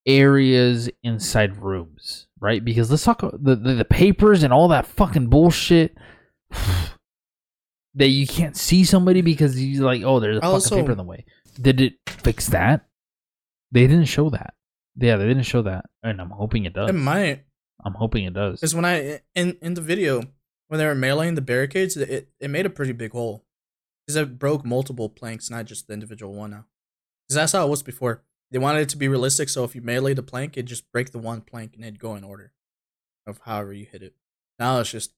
[0.05, 2.63] areas inside rooms, right?
[2.63, 5.95] Because let's talk the the, the papers and all that fucking bullshit.
[7.95, 10.97] That you can't see somebody because he's like, oh, there's a fucking Also- paper in
[10.97, 11.25] the way.
[11.59, 12.85] Did it fix that?
[13.71, 14.53] They didn't show that.
[14.95, 16.89] Yeah, they didn't show that, and I'm hoping it does.
[16.91, 17.43] it might
[17.83, 18.59] I'm hoping it does.
[18.59, 20.21] because when I in in the video
[20.67, 23.46] when they were meleeing the barricades, it it made a pretty big hole
[24.07, 26.65] because it broke multiple planks, not just the individual one now.
[27.27, 28.23] Because that's how it was before.
[28.51, 31.11] They wanted it to be realistic, so if you melee the plank, it'd just break
[31.11, 32.53] the one plank and it'd go in order
[33.25, 34.15] of however you hit it.
[34.57, 35.11] Now it's just,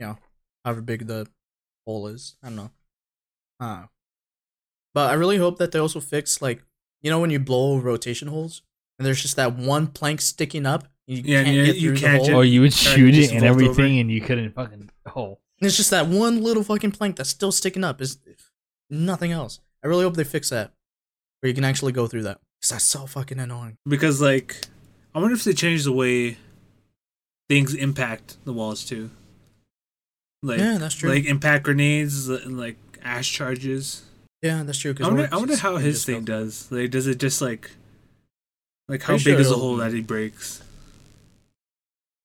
[0.00, 0.18] you know,
[0.64, 1.28] however big the
[1.86, 2.36] hole is.
[2.42, 2.70] I don't know.
[3.60, 3.84] Uh,
[4.94, 6.64] but I really hope that they also fix like
[7.02, 8.62] you know when you blow rotation holes
[8.98, 10.84] and there's just that one plank sticking up.
[11.06, 12.36] You Yeah, can't yeah, get you through the can't hole.
[12.40, 13.62] Or you would shoot it and vault over.
[13.64, 14.90] everything, and you couldn't fucking.
[15.14, 18.00] Oh, And it's just that one little fucking plank that's still sticking up.
[18.00, 18.18] Is
[18.90, 19.60] nothing else.
[19.84, 20.72] I really hope they fix that,
[21.38, 22.40] where you can actually go through that.
[22.60, 23.76] Cause that's so fucking annoying.
[23.86, 24.56] because like
[25.14, 26.36] I wonder if they change the way
[27.48, 29.10] things impact the walls too.
[30.42, 31.10] Like Yeah, that's true.
[31.10, 34.02] Like impact grenades and like ash charges.
[34.42, 34.96] Yeah, that's true.
[35.00, 36.66] I wonder, I wonder how his thing does.
[36.72, 37.70] Like, does it just like,
[38.88, 40.60] like how Pretty big sure is the hole that he breaks?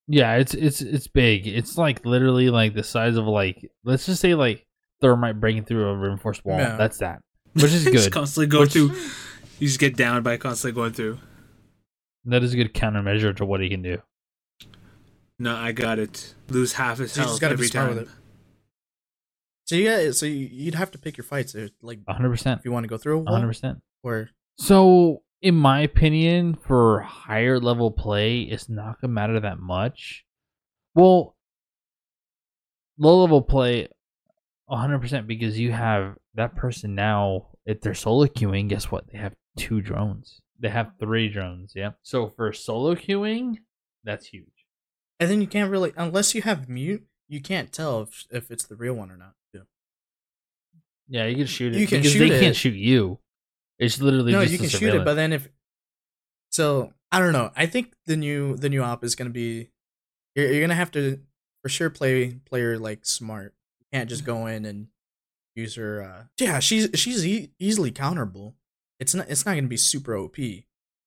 [0.07, 1.47] Yeah, it's it's it's big.
[1.47, 4.65] It's like literally like the size of like let's just say like
[5.01, 6.57] thermite breaking through a reinforced wall.
[6.57, 6.75] Yeah.
[6.77, 7.21] That's that,
[7.53, 8.13] which is just good.
[8.13, 8.91] constantly go Which- through.
[9.59, 11.17] You just get down by constantly going through.
[12.25, 13.97] that is a good countermeasure to what he can do.
[15.39, 16.35] No, I got it.
[16.49, 17.89] Lose half his So you just health be every time.
[17.89, 18.07] with it.
[19.65, 22.59] So you got so you- you'd have to pick your fights, uh, like hundred percent,
[22.59, 23.79] if you want to go through a wall hundred percent.
[24.03, 30.25] or So, in my opinion, for higher level play, it's not gonna matter that much.
[30.95, 31.35] Well,
[32.97, 33.87] low level play,
[34.69, 37.47] hundred percent, because you have that person now.
[37.65, 39.11] If they're solo queuing, guess what?
[39.11, 40.41] They have two drones.
[40.59, 41.73] They have three drones.
[41.75, 41.91] Yeah.
[42.01, 43.57] So for solo queuing,
[44.03, 44.45] that's huge.
[45.19, 48.63] and then you can't really unless you have mute, you can't tell if if it's
[48.65, 49.33] the real one or not.
[49.53, 49.61] Yeah.
[51.09, 52.39] Yeah, you can shoot it You can because shoot they it.
[52.39, 53.19] can't shoot you.
[53.79, 55.47] It's literally No, you can shoot it, but then if
[56.51, 57.51] so, I don't know.
[57.55, 59.69] I think the new the new op is gonna be
[60.35, 61.19] you're you're gonna have to
[61.63, 63.53] for sure play player like smart.
[63.79, 64.87] You can't just go in and
[65.55, 66.01] use her.
[66.01, 68.53] uh Yeah, she's she's e- easily counterable.
[68.99, 70.63] It's not it's not gonna be super OP, you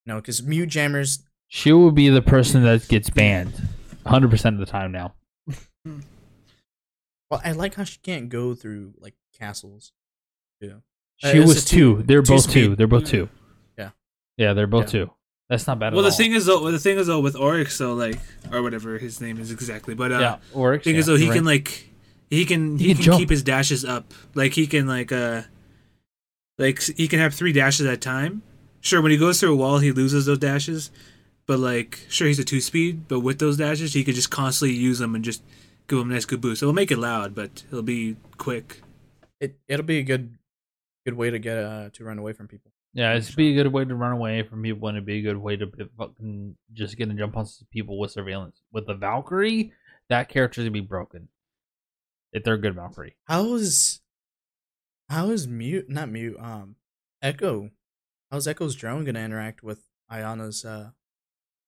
[0.06, 1.24] know, because mute jammers.
[1.48, 3.60] she will be the person that gets banned,
[4.06, 5.14] hundred percent of the time now.
[7.30, 9.92] Well, I like how she can't go through like castles.
[10.60, 10.78] Yeah.
[11.22, 11.96] Uh, She it's was two.
[11.98, 12.76] two- They're two both two.
[12.76, 13.28] They're both two.
[13.78, 13.90] Yeah.
[14.36, 15.04] Yeah, they're both Yeah.
[15.06, 15.10] two.
[15.48, 16.16] That's not bad Well, at the all.
[16.16, 18.18] thing is though, the thing is though with Oryx though, like
[18.52, 20.84] or whatever his name is exactly, but uh, yeah, Oryx.
[20.84, 21.88] thing yeah, is though he you're can like
[22.30, 24.14] he can He he, can can, keep his dashes up.
[24.34, 25.42] Like he can like uh
[26.58, 28.42] like he can have three dashes at a time.
[28.80, 30.90] Sure, when he goes through a wall, he loses those dashes.
[31.46, 34.76] But like, sure, he's a two speed, but with those dashes, he could just constantly
[34.76, 35.42] use them and just
[35.88, 36.62] give him a nice good boost.
[36.62, 38.82] It'll make it loud, but it'll be quick.
[39.40, 40.30] It it'll be a good
[41.04, 42.72] good way to get uh to run away from people.
[42.92, 45.22] Yeah, it's be a good way to run away from people, and it'd be a
[45.22, 48.62] good way to be fucking just get a jump on some people with surveillance.
[48.72, 49.72] With the Valkyrie,
[50.08, 51.28] that character's gonna be broken.
[52.32, 54.00] If they're a good Valkyrie, How is
[55.08, 56.76] how is mute not mute um
[57.22, 57.70] Echo?
[58.30, 60.90] How's Echo's drone gonna interact with Iana's uh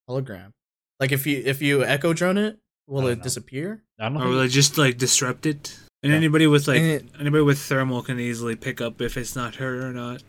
[0.09, 0.53] hologram?
[0.99, 3.23] Like if you if you Echo drone it, will it know.
[3.23, 3.83] disappear?
[3.99, 5.77] I don't Or will it just like disrupt it?
[6.03, 6.17] And Yeah.
[6.17, 9.87] anybody with like it- anybody with thermal can easily pick up if it's not her
[9.87, 10.21] or not.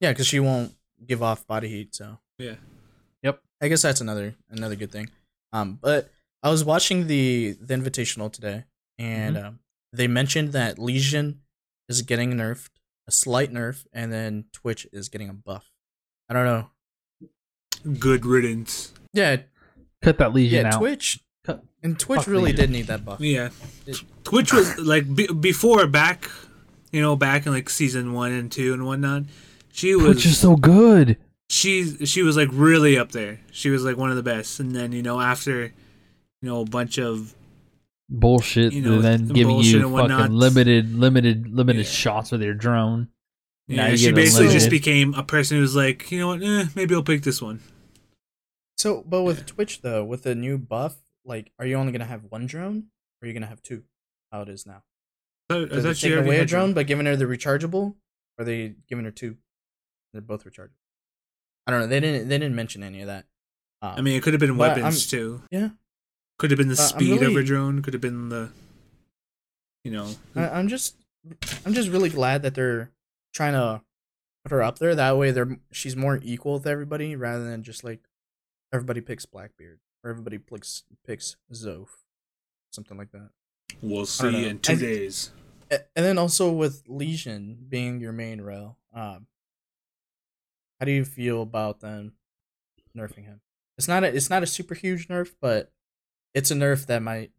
[0.00, 0.74] Yeah, because she won't
[1.06, 1.94] give off body heat.
[1.94, 2.56] So Yeah.
[3.22, 3.42] Yep.
[3.60, 5.10] I guess that's another another good thing.
[5.52, 6.10] Um, but
[6.42, 8.64] I was watching the the invitational today,
[8.98, 9.46] and Mm-hmm.
[9.46, 9.58] um,
[9.92, 11.42] they mentioned that Lesion
[11.88, 12.70] is getting nerfed,
[13.06, 15.70] a slight nerf, and then Twitch is getting a buff.
[16.30, 16.70] I don't know.
[17.98, 18.92] Good riddance.
[19.12, 19.42] Yeah,
[20.00, 20.74] cut that Lesion yeah.
[20.74, 20.78] out.
[20.78, 21.22] Twitch Cut-
[21.82, 22.56] and Twitch fuck really Lesion.
[22.56, 23.20] did need that buff.
[23.20, 23.50] Yeah.
[23.86, 26.30] It- Twitch was like be- before back,
[26.92, 29.24] you know, back in like season one and two and whatnot.
[29.72, 31.16] She was Twitch is so good.
[31.50, 33.40] she she was like really up there.
[33.50, 34.60] She was like one of the best.
[34.60, 35.72] And then you know after, you
[36.42, 37.34] know, a bunch of
[38.14, 40.30] Bullshit, You know, and then the giving you fucking whatnot.
[40.30, 41.90] limited, limited, limited Yeah.
[41.92, 43.08] shots with your drone.
[43.68, 46.26] Now yeah, you she get basically just became a person who was like, you know
[46.28, 47.60] what, eh, maybe I'll pick this one.
[48.76, 52.24] So, but with Twitch though, with the new buff, like, are you only gonna have
[52.30, 52.86] one drone,
[53.20, 53.84] or are you gonna have two?
[54.30, 54.82] How it is now?
[55.50, 57.24] I thought, I Are they thought she taking away a drone but giving her the
[57.26, 57.94] rechargeable?
[58.38, 59.36] Or are they giving her two?
[60.12, 60.70] They're both rechargeable.
[61.66, 61.86] I don't know.
[61.86, 62.28] They didn't.
[62.28, 63.26] They didn't mention any of that.
[63.82, 65.42] Um, I mean, it could have been weapons too.
[65.50, 65.70] yeah.
[66.38, 67.82] Could have been the Uh, speed of a drone.
[67.82, 68.50] Could have been the,
[69.84, 70.96] you know, I, I'm just,
[71.64, 72.90] I'm just really glad that they're
[73.34, 73.82] trying to
[74.44, 74.94] put her up there.
[74.94, 78.00] That way, they're she's more equal with everybody rather than just like
[78.72, 81.88] everybody picks Blackbeard or everybody picks picks Zoph,
[82.72, 83.30] something like that.
[83.80, 85.30] we'll see in two I- days.
[85.70, 89.26] And then also with Lesion being your main rail, um,
[90.78, 92.12] how do you feel about them
[92.96, 93.40] nerfing him?
[93.78, 95.72] It's not a it's not a super huge nerf, but
[96.34, 97.30] it's a nerf that might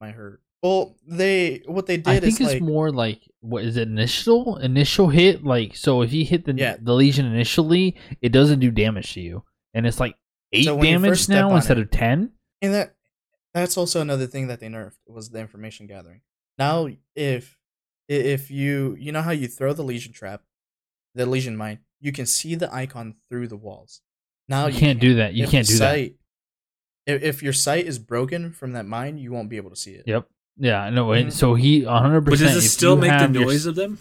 [0.00, 0.40] might hurt.
[0.62, 3.86] Well, they what they did I think is it's like more like what is it
[3.88, 6.76] initial initial hit like so if you hit the Yeah.
[6.80, 9.44] the lesion initially it doesn't do damage to you
[9.74, 10.14] and it's like
[10.54, 12.30] eight So damage now instead it- of ten.
[12.62, 12.94] and that
[13.52, 16.20] that's also another thing that they nerfed was the information gathering.
[16.58, 17.58] Now, if
[18.08, 20.42] if you you know how you throw the lesion trap,
[21.14, 24.00] the lesion mine, you can see the icon through the walls.
[24.48, 25.34] Now you can't do that.
[25.34, 25.96] You If can't the do that.
[27.06, 29.92] If, if your sight is broken from that mine, you won't be able to see
[29.92, 30.04] it.
[30.06, 30.26] Yep.
[30.58, 30.88] Yeah.
[30.90, 31.06] No.
[31.08, 31.20] Mhm.
[31.22, 32.22] And so he 100.
[32.22, 33.98] But percent does it still make the noise of them?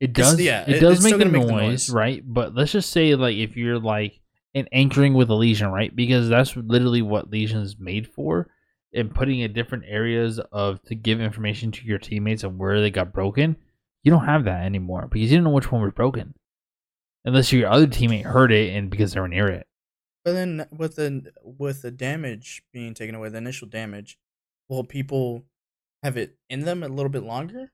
[0.00, 0.40] It does.
[0.40, 1.88] yeah, it it- does make still the make the noise.
[1.90, 2.22] right?
[2.24, 4.20] But let's just say like if you're like
[4.54, 5.94] an anchoring with a lesion, right?
[5.94, 8.48] Because that's literally what lesions made for.
[8.92, 12.90] And putting in different areas of to give information to your teammates of where they
[12.90, 13.56] got broken,
[14.04, 16.34] you don't have that anymore because you don't know which one was broken,
[17.24, 19.66] unless your other teammate heard it and because they were near it.
[20.24, 24.16] But then with the with the damage being taken away, the initial damage,
[24.68, 25.44] will people
[26.04, 27.72] have it in them a little bit longer,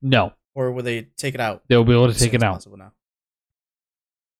[0.00, 1.64] No, or will they take it out?
[1.68, 2.64] they'll be able to take it out.
[2.76, 2.92] now?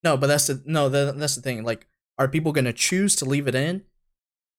[0.03, 0.89] No, but that's the no.
[0.89, 1.63] That, that's the thing.
[1.65, 1.87] Like,
[2.19, 3.83] are people gonna choose to leave it in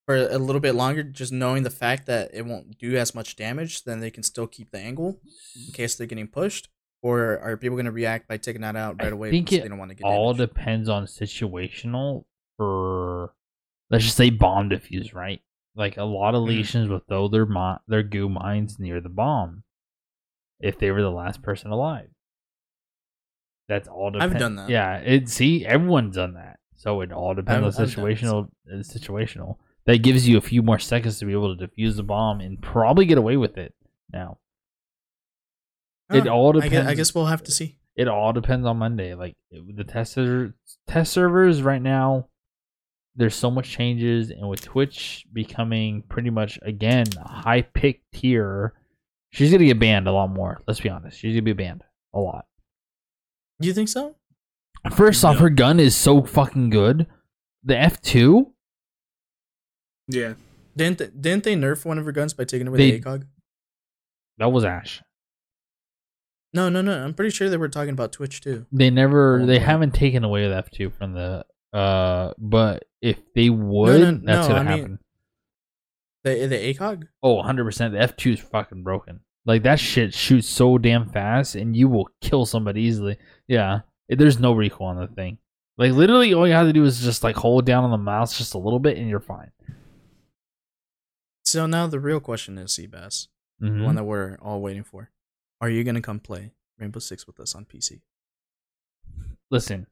[0.05, 3.35] for a little bit longer, just knowing the fact that it won't do as much
[3.35, 3.83] damage?
[3.83, 5.19] Then they can still keep the angle
[5.67, 6.69] in case they're getting pushed.
[7.03, 9.69] Or are people gonna react by taking that out I right away think it they
[9.69, 10.53] don't want to get all damaged?
[10.53, 12.25] depends on situational
[12.57, 13.33] for
[13.89, 15.41] let's just say bomb defuse, right?
[15.75, 16.47] Like a lot of Mhm.
[16.47, 19.63] lesions will throw their mi- their goo mines near the bomb
[20.59, 22.09] if they were the last person alive.
[23.71, 24.11] That's all.
[24.19, 24.69] I've done that.
[24.69, 25.29] Yeah, it.
[25.29, 26.59] See, everyone's done that.
[26.75, 28.49] So it all depends I've- on situational.
[28.65, 29.55] It's situational.
[29.85, 32.61] That gives you a few more seconds to be able to defuse the bomb and
[32.61, 33.73] probably get away with it.
[34.11, 34.39] Now
[36.11, 37.77] it all I guess, I guess we'll have to see.
[37.95, 39.15] it all depends on Monday.
[39.15, 40.17] Like the test
[40.85, 42.27] test servers right now,
[43.15, 48.73] there's so much changes, and with Twitch becoming pretty much again a high pick tier,
[49.29, 50.61] she's gonna get banned a lot more.
[50.67, 52.45] Let's be honest, she's gonna be banned a lot.
[53.61, 54.15] Do you think so?
[54.95, 55.41] First off, No.
[55.41, 57.07] her gun is so fucking good.
[57.63, 58.53] The F two,
[60.07, 60.33] Yeah.
[60.75, 63.27] Didn't they, didn't they nerf one of her guns by taking away They- the ACOG?
[64.37, 65.01] that was Ash.
[66.53, 67.03] No, no, no.
[67.03, 68.65] I'm pretty sure they were talking about Twitch too.
[68.71, 69.63] They never, Oh, they boy.
[69.65, 71.45] haven't taken away the F two from the.
[71.71, 74.99] Uh, but if they would, no, that's no, gonna I mean- happen.
[76.23, 77.07] The the ACOG.
[77.23, 77.93] Oh, 100%.
[77.93, 79.21] The F2 is fucking broken.
[79.45, 83.17] Like, that shit shoots so damn fast, and you will kill somebody easily.
[83.47, 83.81] Yeah.
[84.07, 85.37] There's no recoil on the thing.
[85.77, 88.37] Like, literally, all you have to do is just, like, hold down on the mouse
[88.37, 89.51] just a little bit, and you're fine.
[91.43, 93.27] So now the real question is, Seabass,
[93.59, 93.83] the Mhm.
[93.83, 95.11] one that we're all waiting for.
[95.59, 98.01] Are you gonna come play Rainbow Six with us on PC?
[99.49, 99.87] Listen,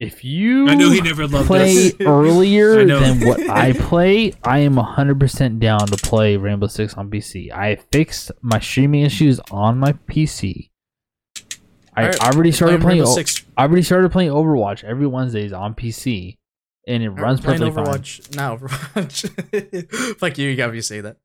[0.00, 1.92] if you I knew he never loved play us.
[2.00, 7.52] earlier than what I play, I am 100% down to play Rainbow Six on PC.
[7.52, 10.70] I fixed my streaming issues on my PC.
[11.96, 13.04] I Alright, already we're started playing.
[13.04, 13.22] Rainbow
[13.56, 16.38] I already started playing Overwatch every Wednesdays on PC,
[16.86, 18.00] and it Alright, runs we're playing perfectly fine.
[18.00, 18.36] Overwatch.
[18.36, 20.16] Not Overwatch.
[20.18, 20.48] Fuck you.
[20.48, 21.18] You got me to say that.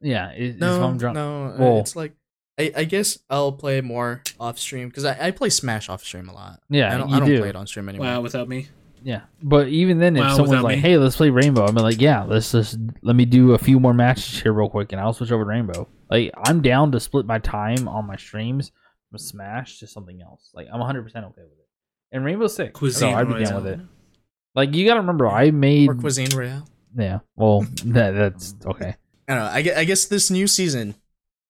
[0.00, 1.16] Yeah, it, it's No, home drunk.
[1.16, 1.54] no.
[1.58, 2.14] Well- it's like
[2.58, 6.28] I, I guess I'll play more off stream because I, I play Smash off stream
[6.28, 6.60] a lot.
[6.68, 7.38] Yeah, I don't, you I don't do.
[7.40, 8.06] play it on stream anymore.
[8.06, 8.68] Wow, without me.
[9.04, 10.82] Yeah, but even then, if Wow, someone's without like, me.
[10.82, 13.92] "Hey, let's play Rainbow," I'm like, "Yeah, let's just let me do a few more
[13.94, 17.26] matches here real quick, and I'll switch over to Rainbow." Like, I'm down to split
[17.26, 18.70] my time on my streams
[19.10, 20.50] from Smash to something else.
[20.54, 21.68] Like, I'm 100 percent okay with it.
[22.12, 23.60] And Rainbow Six, so Cuisine I'd be down Royale.
[23.62, 23.80] with it.
[24.54, 26.68] Like, you gotta remember, I made Or Cuisine Royale.
[26.96, 27.20] yeah.
[27.34, 28.94] Well, that that's okay.
[29.26, 29.50] I don't know.
[29.50, 30.94] I, gue- I guess this new season,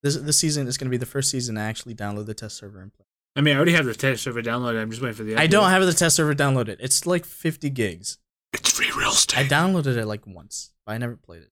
[0.02, 2.56] this this season is going to be the first season to actually download the test
[2.56, 3.06] server and play.
[3.36, 4.80] I mean, I already have the test server downloaded.
[4.82, 5.36] I'm just waiting for the.
[5.36, 6.76] I don't have the test server downloaded.
[6.80, 8.18] It's like 50 gigs.
[8.52, 9.38] It's free real estate.
[9.38, 11.48] I downloaded it like once, but I never played it.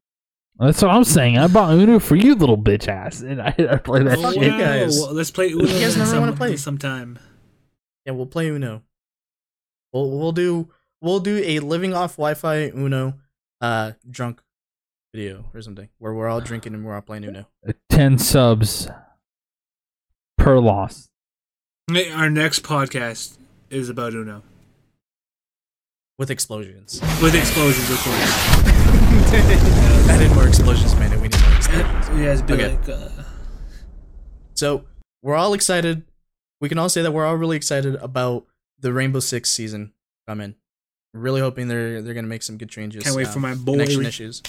[0.58, 1.38] That's what I'm saying.
[1.38, 4.32] I bought Uno for you, little bitch ass, and I, I play that Oh, Oh,
[4.32, 4.42] shit.
[4.42, 4.98] you guys.
[4.98, 5.64] Well, let's play Uno.
[5.64, 6.56] You guys never some, wanna play.
[6.58, 7.18] sometime.
[8.04, 8.82] Yeah, we'll play Uno.
[9.92, 10.68] We'll we'll do
[11.00, 13.14] we'll do a living off Wi-Fi Uno
[13.62, 14.42] uh drunk
[15.12, 17.46] video or something where we're all drinking and we're all playing Uno.
[17.88, 18.88] Ten subs
[20.38, 21.08] per loss.
[22.14, 23.36] Our next podcast
[23.70, 24.42] is about Uno
[26.18, 27.00] with explosions.
[27.22, 28.30] with explosions, of course.
[30.10, 31.10] I need more explosions, man.
[31.20, 32.08] We need more explosions.
[32.10, 32.76] Yeah, it's be Okay.
[32.76, 32.88] like.
[32.88, 33.08] Uh,
[34.54, 34.84] So
[35.22, 36.04] we're all excited.
[36.60, 38.46] We can all say that we're all really excited about
[38.78, 39.92] the Rainbow Six season
[40.28, 40.54] coming.
[41.14, 43.02] Really hoping they're they're gonna make some good changes.
[43.02, 43.72] Can't wait uh, for my boy.
[43.72, 44.42] connection issues.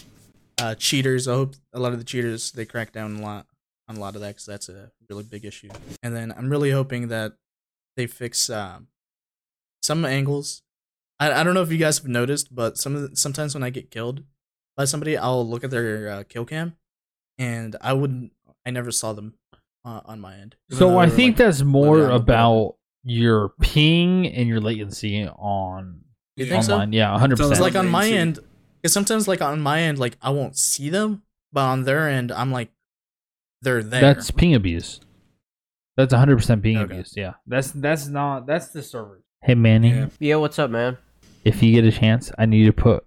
[0.62, 1.28] Uh, cheaters.
[1.28, 3.48] I hope a lot of the cheaters they crack down a lot
[3.90, 5.70] on a lot of that because that's a really big issue.
[6.04, 7.34] And then I'm really hoping that
[7.98, 8.88] they fix um,
[9.82, 10.62] some angles.
[11.20, 13.64] I, I don't know if you guys have noticed, but some of the, sometimes when
[13.64, 14.24] I get killed
[14.78, 16.76] by somebody, I'll look at their uh, kill cam,
[17.38, 18.32] and I wouldn't.
[18.66, 19.34] I never saw them
[19.84, 20.56] uh, on my end.
[20.72, 24.62] So I were, think like- that's more literally on the about your ping and your
[24.62, 26.02] latency on
[26.38, 26.74] You think so?
[26.74, 26.94] online.
[26.94, 27.74] Yeah, hundred So It's percent.
[27.76, 28.18] like on my latency.
[28.18, 28.40] end,
[28.82, 31.22] because sometimes like on my end, like I won't see them,
[31.54, 32.70] but on their end, I'm like,
[33.62, 34.02] they're there.
[34.02, 35.00] That's ping abuse.
[35.98, 36.94] That's 100 percent being Okay.
[36.94, 37.16] abused.
[37.18, 39.22] Yeah, that's that's not that's the server.
[39.42, 40.08] Hey Manny, Yeah.
[40.20, 40.98] Yeah, what's up, man?
[41.44, 43.04] if you get a chance, I need to put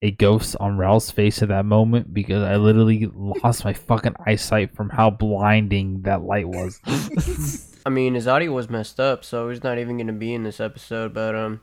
[0.00, 4.74] a ghost on Ralph's face at that moment because I literally lost my fucking eyesight
[4.74, 6.80] from how blinding that light was.
[7.86, 10.60] I mean, his audio was messed up, so he's not even gonna be in this
[10.60, 11.12] episode.
[11.14, 11.60] But um,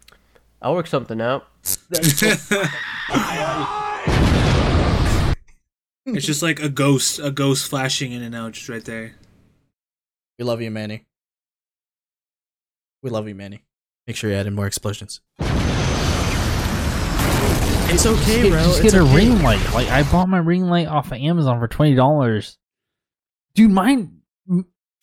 [0.61, 1.47] I'll work something out.
[6.05, 9.15] It's just like a ghost, a ghost flashing in and out, just right there.
[10.37, 11.05] We love you, Manny.
[13.01, 13.63] We love you, Manny.
[14.07, 15.21] Make sure you add in more explosions.
[17.87, 18.59] It's okay, just bro.
[18.59, 19.15] Get, just it's get a okay.
[19.15, 19.73] ring light.
[19.73, 22.57] Like I bought my ring light off of Amazon for twenty dollars.
[23.53, 24.21] Dude, mine.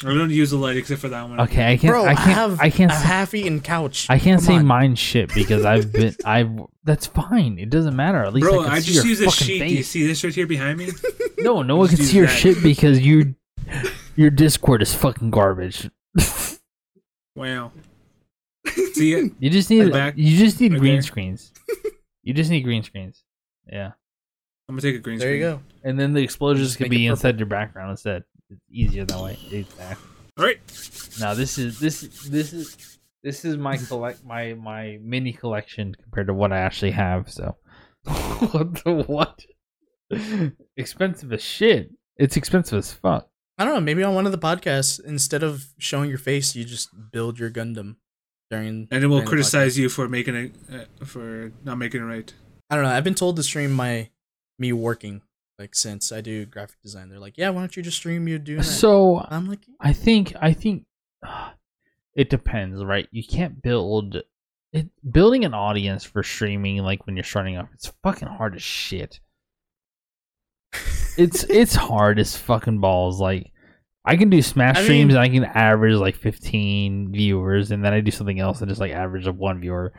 [0.04, 1.40] I don't use the light except for that one.
[1.40, 1.92] Okay, I can't.
[1.92, 2.28] Bro, I I, can't.
[2.30, 2.90] have I can't.
[2.90, 4.06] a say- half-eaten couch.
[4.10, 4.66] I can't Come say on.
[4.66, 6.14] mine shit because I've been.
[6.24, 6.50] I've.
[6.84, 7.58] That's fine.
[7.58, 8.18] It doesn't matter.
[8.24, 9.58] At least Bro, I, can I see just your use a fucking sheet.
[9.60, 9.70] Face.
[9.70, 10.90] Do you see this right here behind me?
[11.38, 12.38] No, no one can Just see your use that.
[12.38, 13.34] shit because you.
[14.16, 15.88] Your Discord is fucking garbage.
[17.34, 17.72] wow.
[18.92, 19.32] See it?
[19.38, 19.90] You just need.
[19.92, 21.02] Back- you just need right green there.
[21.02, 21.52] screens.
[22.22, 23.24] You just need green screens.
[23.70, 23.92] Yeah,
[24.68, 25.40] I'm gonna take a green screen.
[25.40, 25.60] There you go.
[25.82, 27.12] and then the explosions Just could make it be purple.
[27.12, 28.24] inside your background instead.
[28.52, 29.38] It's easier that way.
[29.50, 30.08] Exactly.
[30.38, 30.58] All right.
[31.20, 36.26] Now this is this this is this is my collect my my mini collection compared
[36.28, 37.30] to what I actually have.
[37.30, 37.56] So
[38.04, 39.40] what the what?
[40.76, 41.90] expensive as shit.
[42.16, 43.28] It's expensive as fuck.
[43.58, 43.80] I don't know.
[43.80, 47.50] Maybe on one of the podcasts, instead of showing your face, you just build your
[47.50, 47.96] Gundam
[48.50, 48.88] during.
[48.90, 52.32] And then we'll criticize you for making it, uh, for not making it right.
[52.70, 52.90] I don't know.
[52.90, 54.10] I've been told to stream my
[54.58, 55.22] me working
[55.58, 57.08] like since I do graphic design.
[57.08, 58.64] They're like, yeah, why don't you just stream you doing that?
[58.64, 60.84] So I'm like, I think I think
[62.14, 63.08] it depends, right?
[63.10, 64.16] You can't build
[64.72, 67.68] it building an audience for streaming like when you're starting off.
[67.74, 69.20] It's fucking hard as shit.
[71.16, 73.20] It's it's hard as fucking balls.
[73.20, 73.52] Like
[74.04, 77.84] I can do smash I mean- streams and I can average like 15 viewers, and
[77.84, 79.92] then I do something else and just like average of one viewer.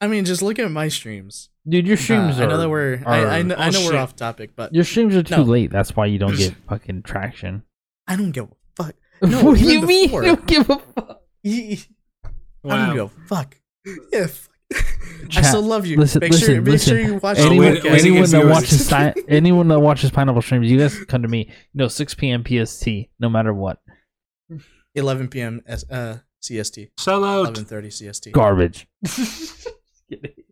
[0.00, 1.48] I mean, just look at my streams.
[1.68, 2.46] Dude, your streams Uh, are.
[2.46, 3.02] I know that we're.
[3.06, 5.36] I, I are- know, I oh, know we're off topic, but Your streams are too
[5.38, 5.42] No.
[5.44, 5.70] late.
[5.70, 7.62] That's why you don't get fucking traction.
[8.08, 8.94] I don't give a fuck.
[9.22, 10.06] No, what do even you mean?
[10.08, 10.24] before.
[10.24, 11.20] You don't give a fuck.
[11.44, 11.78] I
[12.64, 13.56] don't give a fuck.
[14.12, 14.48] Yeah, fuck.
[15.36, 15.96] I still love you.
[15.98, 16.96] listen- make sure, listen, make listen.
[16.96, 20.42] sure you watch Oh, anyone, wait- wait, anyone that watches si- anyone that watches pineapple
[20.42, 21.46] streams, you guys come to me.
[21.48, 22.42] You know, 6 p.m.
[22.44, 22.88] PST,
[23.20, 23.78] no matter what.
[24.96, 25.60] 11 p.m.
[25.66, 26.90] S- uh, CST.
[26.98, 27.54] Sell out.
[27.54, 28.32] 11:30 CST.
[28.32, 28.88] Garbage.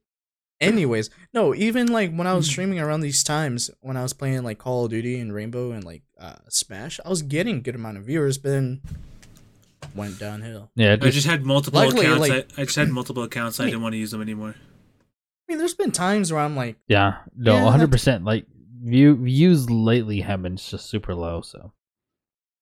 [0.60, 2.36] Anyways, no, even like when I Hmm.
[2.38, 5.72] was streaming around these times, when I was playing like Call of Duty and Rainbow
[5.72, 8.82] and like uh, Smash, I was getting a good amount of viewers, but then
[9.94, 10.70] went downhill.
[10.76, 12.28] yeah, I just, just had multiple Luckily, accounts.
[12.28, 13.58] like- I, I just had multiple accounts.
[13.58, 14.54] I didn't want to use them anymore.
[14.58, 17.90] I mean, there's been times where I'm like, yeah, no, Yeah, 100.
[17.90, 18.46] percent Like
[18.82, 21.40] view views lately have been just super low.
[21.40, 21.72] So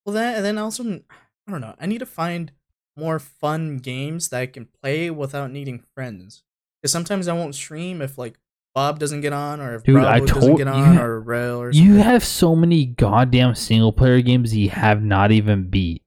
[0.07, 2.53] well, that, and then also, I don't know, I need to find
[2.97, 6.45] more fun games that I can play without needing friends.
[6.81, 8.39] Because sometimes I won't stream if like
[8.75, 11.03] Bob doesn't get on, or if Dude, Bravo I doesn't told- get you on, ha-
[11.03, 11.91] or Rail, or something.
[11.91, 16.03] you have so many goddamn single player games you have not even beat.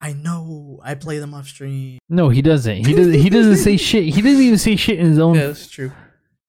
[0.00, 0.80] I know.
[0.82, 1.98] I play them off stream.
[2.08, 2.86] No, he doesn't.
[2.86, 3.14] He doesn't.
[3.14, 4.04] He doesn't say shit.
[4.14, 5.34] He doesn't even say shit in his own.
[5.34, 5.92] Yeah, that's true.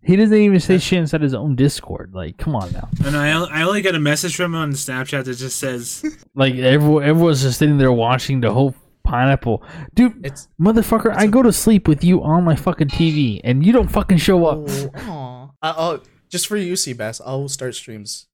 [0.04, 2.12] He doesn't even say shit inside his own Discord.
[2.16, 2.90] Like, come on now.
[3.06, 6.56] And I, I only got a message from him on Snapchat that just says, Like
[6.56, 8.74] everyone, everyone's just sitting there watching the whole
[9.04, 10.26] pineapple, dude.
[10.26, 13.72] It's Motherfucker, I a- go to sleep with you on my fucking TV, and you
[13.74, 14.60] don't fucking show up.
[14.70, 15.52] oh, aw.
[15.62, 17.22] I- I'll just for you, Seabass.
[17.26, 18.28] I'll start streams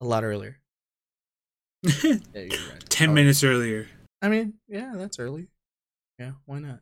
[0.00, 0.58] a lot earlier.
[1.84, 2.88] Yeah, right.
[2.88, 3.86] 10 I'll- minutes earlier.
[4.20, 5.48] I mean, yeah, that's early.
[6.18, 6.80] Yeah, why not?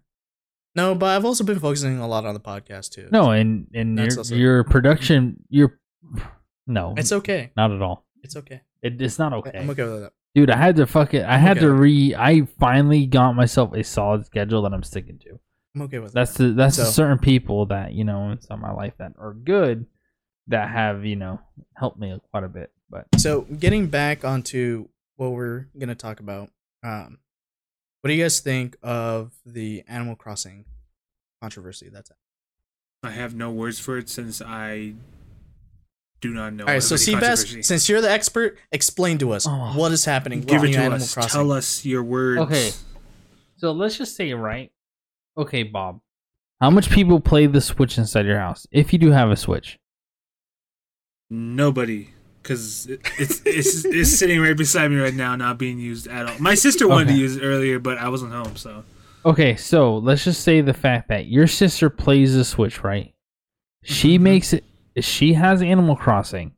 [0.75, 3.09] No, but I've also been focusing a lot on the podcast too.
[3.13, 5.79] No, and and your also- your production, your
[6.67, 7.51] no, it's okay.
[7.57, 8.05] not at all.
[8.23, 8.63] It's okay.
[8.83, 10.13] It, it's not okay, I'm okay with that.
[10.37, 10.51] Dude.
[10.51, 11.25] I had to fuck it.
[11.25, 11.67] I had okay.
[11.67, 12.15] to re.
[12.15, 15.41] I finally got myself a solid schedule that I'm sticking to.
[15.75, 16.21] I'm okay with that.
[16.21, 19.87] That's the that's the certain people that you know inside my life that are good,
[20.49, 21.41] that have you know
[21.75, 22.71] helped me quite a bit.
[22.89, 26.51] But So, getting back onto what we're gonna talk about,
[26.85, 27.19] um,
[28.01, 30.67] what do you guys think of the Animal Crossing
[31.43, 31.89] controversy?
[31.89, 32.17] That's it.
[33.03, 34.95] I have no words for it since I
[36.21, 36.65] do not know.
[36.65, 36.83] All right.
[36.83, 39.73] So, of any Seabass, since you're the expert, explain to us Oh.
[39.77, 41.15] what is happening give with it the to Animal us.
[41.15, 41.31] Crossing.
[41.31, 42.41] Tell us your words.
[42.43, 42.71] Okay.
[43.59, 44.71] so let's just say right.
[45.37, 46.01] Okay, Bob.
[46.61, 48.67] How much people play the Switch inside your house?
[48.71, 49.79] If you do have a Switch,
[51.29, 52.11] Nobody,
[52.43, 56.27] because it, it's it's it's sitting right beside me right now, not being used at
[56.27, 56.39] all.
[56.39, 58.85] My sister wanted to use it earlier, but I wasn't home, so
[59.25, 63.13] Okay, so let's just say the fact that your sister plays the Switch, right?
[63.83, 64.23] She Mhm.
[64.23, 64.65] makes it.
[65.01, 66.53] She has Animal Crossing.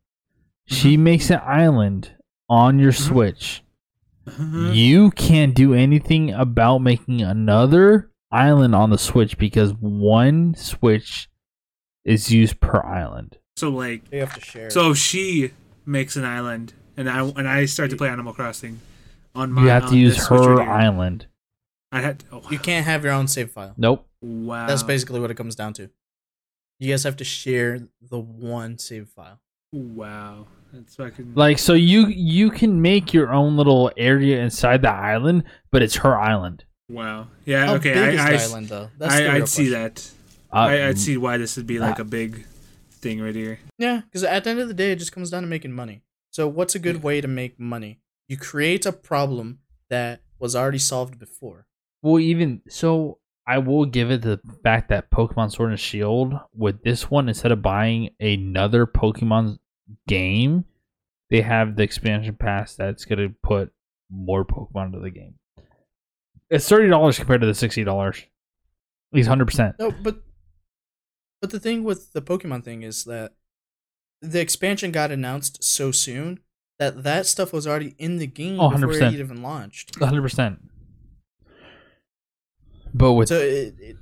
[0.66, 2.12] She makes an island
[2.49, 3.62] on your Switch.
[4.26, 4.70] Uh-huh.
[4.72, 11.28] You can't do anything about making another island on the Switch because one Switch
[12.05, 13.39] is used per island.
[13.57, 14.70] So like, You have to share.
[14.70, 15.53] so if she
[15.86, 18.80] makes an island and I and I start to play Animal Crossing
[19.34, 21.26] on my You have to use her island.
[21.91, 23.72] I had oh, you can't have your own save file.
[23.78, 24.07] Nope.
[24.20, 24.66] wow.
[24.66, 25.89] That's basically what it comes down to.
[26.79, 29.41] You guys have to share the one save file.
[29.72, 30.47] wow.
[30.72, 35.45] That's fucking Like so you you can make your own little area inside the island,
[35.70, 36.64] but it's her island.
[36.91, 37.29] wow.
[37.45, 37.66] Yeah.
[37.66, 37.95] How okay.
[37.95, 38.91] big is I, I, the island though?
[38.99, 40.11] That's I the real I'd see that.
[40.53, 42.45] Uh, I, I'd see why this would be like uh, a big
[42.91, 43.59] thing right here.
[43.79, 46.03] Yeah, because at the end of the day, it just comes down to making money.
[46.31, 48.01] So, what's a good way to make money?
[48.29, 49.61] You create a problem
[49.91, 51.66] that was already solved before.
[52.03, 53.18] Well, even so,
[53.49, 57.51] I will give it the fact that Pokemon Sword and Shield with this one, instead
[57.51, 59.59] of buying another Pokemon
[60.07, 60.66] game,
[61.30, 63.72] they have the expansion pass that's gonna put
[64.11, 65.34] more Pokemon into the game.
[66.51, 68.22] It's thirty dollars compared to the sixty dollars.
[69.12, 69.76] He's hundred percent.
[69.78, 70.18] No, but
[71.40, 73.32] but the thing with the Pokemon thing is that
[74.20, 76.40] the expansion got announced so soon
[76.78, 79.14] that that stuff was already in the game Oh, before 100%.
[79.14, 79.94] it even launched.
[79.99, 80.68] hundred percent.
[82.95, 83.97] But with So it, it,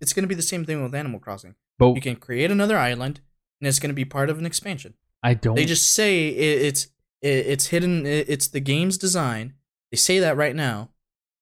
[0.00, 1.54] it's going to be the same thing with Animal Crossing.
[1.78, 3.20] but You can create another island,
[3.60, 4.94] and it's going to be part of an expansion.
[5.22, 5.56] I don't.
[5.56, 6.84] They just say it, it's
[7.20, 8.06] it, it's hidden.
[8.06, 9.54] It, it's the game's design.
[9.90, 10.90] They say that right now,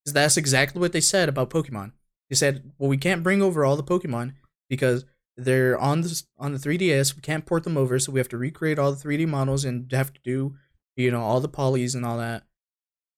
[0.03, 1.91] because that's exactly what they said about Pokemon.
[2.29, 4.33] They said, "Well, we can't bring over all the Pokemon
[4.69, 7.15] because they're on the on the 3DS.
[7.15, 9.89] We can't port them over, so we have to recreate all the 3D models and
[9.91, 10.55] have to do,
[10.95, 12.43] you know, all the polys and all that.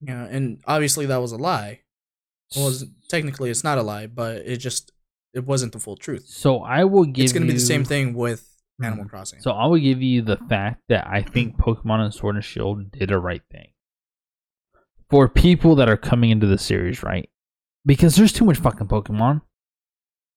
[0.02, 1.82] You know, and obviously that was a lie.
[2.56, 4.92] Well, it's- technically it's not a lie, but it just
[5.34, 6.26] it wasn't the full truth.
[6.28, 7.24] so I will give.
[7.24, 8.48] it's going to be the same thing with
[8.82, 8.86] Mhm.
[8.88, 9.40] Animal Crossing.
[9.42, 12.92] So I will give you the fact that I think Pokemon and Sword and Shield
[12.92, 13.70] did a right thing.
[15.10, 17.30] For people that are coming into the series, right?
[17.86, 19.42] Because there's too much fucking Pokemon.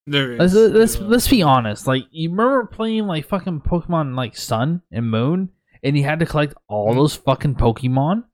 [0.06, 0.38] There is.
[0.54, 1.86] Let's let's, let's be honest.
[1.86, 5.50] Like you remember playing like fucking Pokemon like Sun and Moon,
[5.82, 6.96] and you had to collect all Mhm.
[6.96, 8.24] those fucking Pokemon.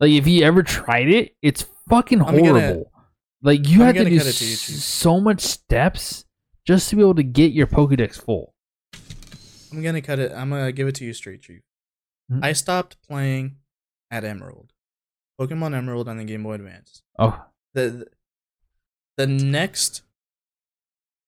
[0.00, 2.92] Like if you ever tried it, it's fucking I'm gonna- horrible.
[3.46, 4.76] Like you I'm had to do to you, Chief.
[4.76, 6.24] s- so much steps
[6.66, 8.54] just to be able to get your Pokedex full.
[9.72, 10.32] I'm gonna cut it.
[10.32, 11.62] I'm gonna give it to you straight, Chief.
[12.30, 12.44] Mhm.
[12.44, 13.56] I stopped playing
[14.10, 14.72] at Emerald,
[15.40, 17.02] Pokemon Emerald on the Game Boy Advance.
[17.18, 18.06] Oh, The
[19.16, 20.02] the next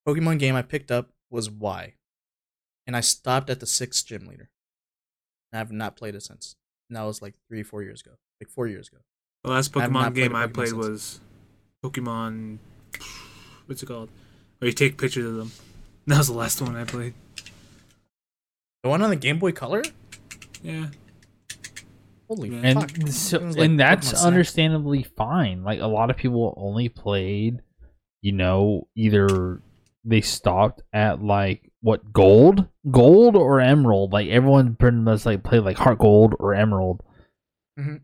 [0.06, 1.94] Pokemon game I picked up was Y,
[2.86, 4.50] and I stopped at the sixth gym leader.
[5.52, 6.56] And I've not played it since.
[6.90, 8.98] And that was like three, four years ago, like four years ago.
[9.44, 10.78] The last I have not Pokemon game a I Pokemon played since.
[10.78, 11.20] was
[11.84, 12.58] Pokemon.
[13.66, 14.08] What's it called?
[14.58, 15.52] Where you take pictures of them.
[16.06, 17.12] That was the last one I played.
[18.82, 19.82] The one on the Game Boy Color.
[20.62, 20.86] Yeah.
[22.28, 22.60] Holy Yeah.
[22.64, 23.08] and fuck!
[23.08, 24.26] so, like and that's Pokemon Snap.
[24.26, 25.64] understandably fine.
[25.64, 27.60] Like a lot of people only played,
[28.22, 29.60] you know, either
[30.02, 34.12] they stopped at like what gold, gold or emerald.
[34.14, 37.02] Like everyone pretty much like played like heart gold or emerald.
[37.78, 37.96] Mm-hmm.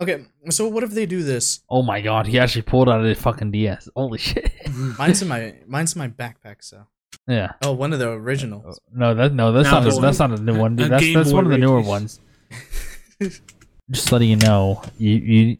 [0.00, 1.60] Okay, so what if they do this?
[1.68, 3.88] Oh my god, he actually pulled out his fucking DS.
[3.96, 4.52] Holy shit!
[4.98, 6.56] Mine's in my mine's in my backpack.
[6.60, 6.86] So
[7.26, 7.52] yeah.
[7.62, 8.78] oh, one of the originals.
[8.78, 10.76] Oh, no, that no, that's Now not a, the that's not a new one.
[10.76, 10.90] Dude.
[10.90, 12.20] That's that's one of the newer ones.
[13.90, 15.56] Just letting you know, you you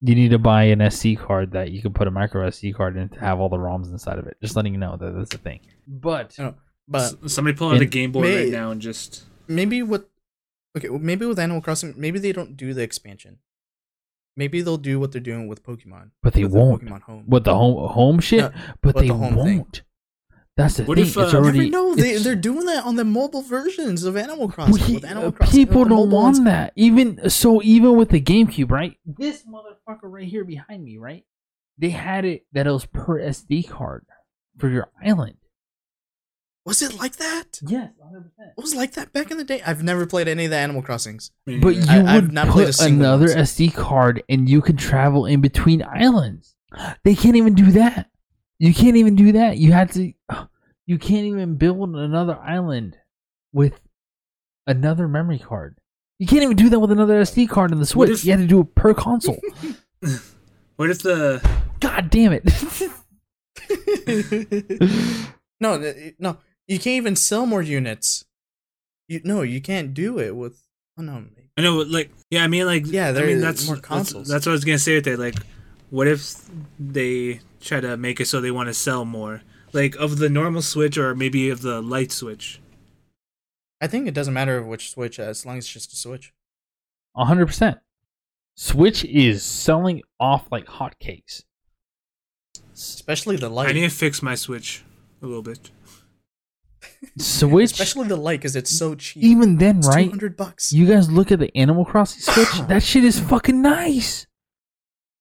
[0.00, 2.96] you need to buy an SD card that you can put a micro SD card
[2.96, 4.36] in to have all the ROMs inside of it.
[4.42, 5.60] Just letting you know that that's a thing.
[5.88, 6.54] But Oh,
[6.86, 9.24] but S- Somebody pull out a Game Boy May- right now and just.
[9.48, 10.08] maybe what
[10.76, 13.38] okay well, maybe with animal crossing maybe they don't do the expansion
[14.36, 16.82] maybe they'll do what they're doing with pokemon But they with won't.
[16.84, 18.52] pokemon home with the home home shit, No,
[18.82, 19.76] but with they the home won't.
[19.76, 19.84] thing.
[20.56, 21.06] That's the What thing.
[21.06, 23.42] if, it's uh, You already never know they, it's- they're doing that on the mobile
[23.42, 26.44] versions of animal crossing he- with animal uh, crossing people don't want ones.
[26.44, 26.72] that.
[26.76, 28.96] Even so, even with the GameCube, right?
[29.04, 31.24] This motherfucker right here behind me, right?
[31.78, 34.06] They had it that it was per SD card
[34.58, 35.36] for your island.
[36.66, 38.52] Was it like that Yes, hundred percent.
[38.56, 40.82] it was like that back in the day i've never played any of the animal
[40.82, 43.36] crossings But you I- I've would not put another one.
[43.36, 46.54] SD card, and you could travel in between islands.
[47.04, 48.10] They can't even do that.
[48.58, 49.58] You can't even do that.
[49.58, 50.12] You had to.
[50.86, 52.98] You can't even build another island
[53.54, 53.80] with
[54.66, 55.78] another memory card.
[56.18, 58.10] You can't even do that with another SD card in the Switch.
[58.10, 59.40] if- you had to do it per console.
[60.76, 61.40] What if the.
[61.80, 62.44] God damn it!
[65.60, 66.36] no no
[66.66, 68.24] you can't even sell more units
[69.08, 70.62] you no you can't do it with
[70.98, 71.24] oh no
[71.56, 74.26] I know, like, yeah, I mean, like, Yeah, I mean, that's, more consoles.
[74.26, 75.20] That's, what I was gonna say with that.
[75.20, 75.36] Like,
[75.90, 76.34] what if
[76.80, 79.42] they try to make it so they want to sell more,
[79.72, 82.60] like of the normal Switch or maybe of the light Switch?
[83.80, 86.32] i think it doesn't matter which switch as long as it's just a switch
[87.16, 87.78] hundred percent.
[88.56, 91.42] Switch is selling off like hotcakes.
[92.72, 93.68] Especially the light.
[93.68, 94.84] I need to fix my Switch
[95.22, 95.70] a little bit.
[97.18, 99.22] Switch, Especially the light because it's so cheap.
[99.22, 100.04] even then, It's right?
[100.04, 100.72] 200 bucks.
[100.72, 102.66] You guys look at the Animal Crossing Switch.
[102.68, 104.26] that shit is fucking nice.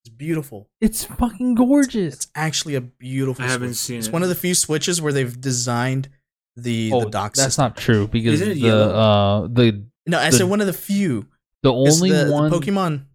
[0.05, 0.69] It's beautiful.
[0.81, 2.13] It's fucking gorgeous.
[2.15, 3.77] It's actually a beautiful I haven't Switch.
[3.77, 4.13] seen It's it.
[4.13, 6.09] one of the few Switches where they've designed
[6.57, 7.63] the, oh, the dock that's system.
[7.63, 10.73] not true because Isn't it the uh the No, I the- said one of the
[10.73, 11.27] few.
[11.63, 13.05] the 'Cause only the, the one Pokemon,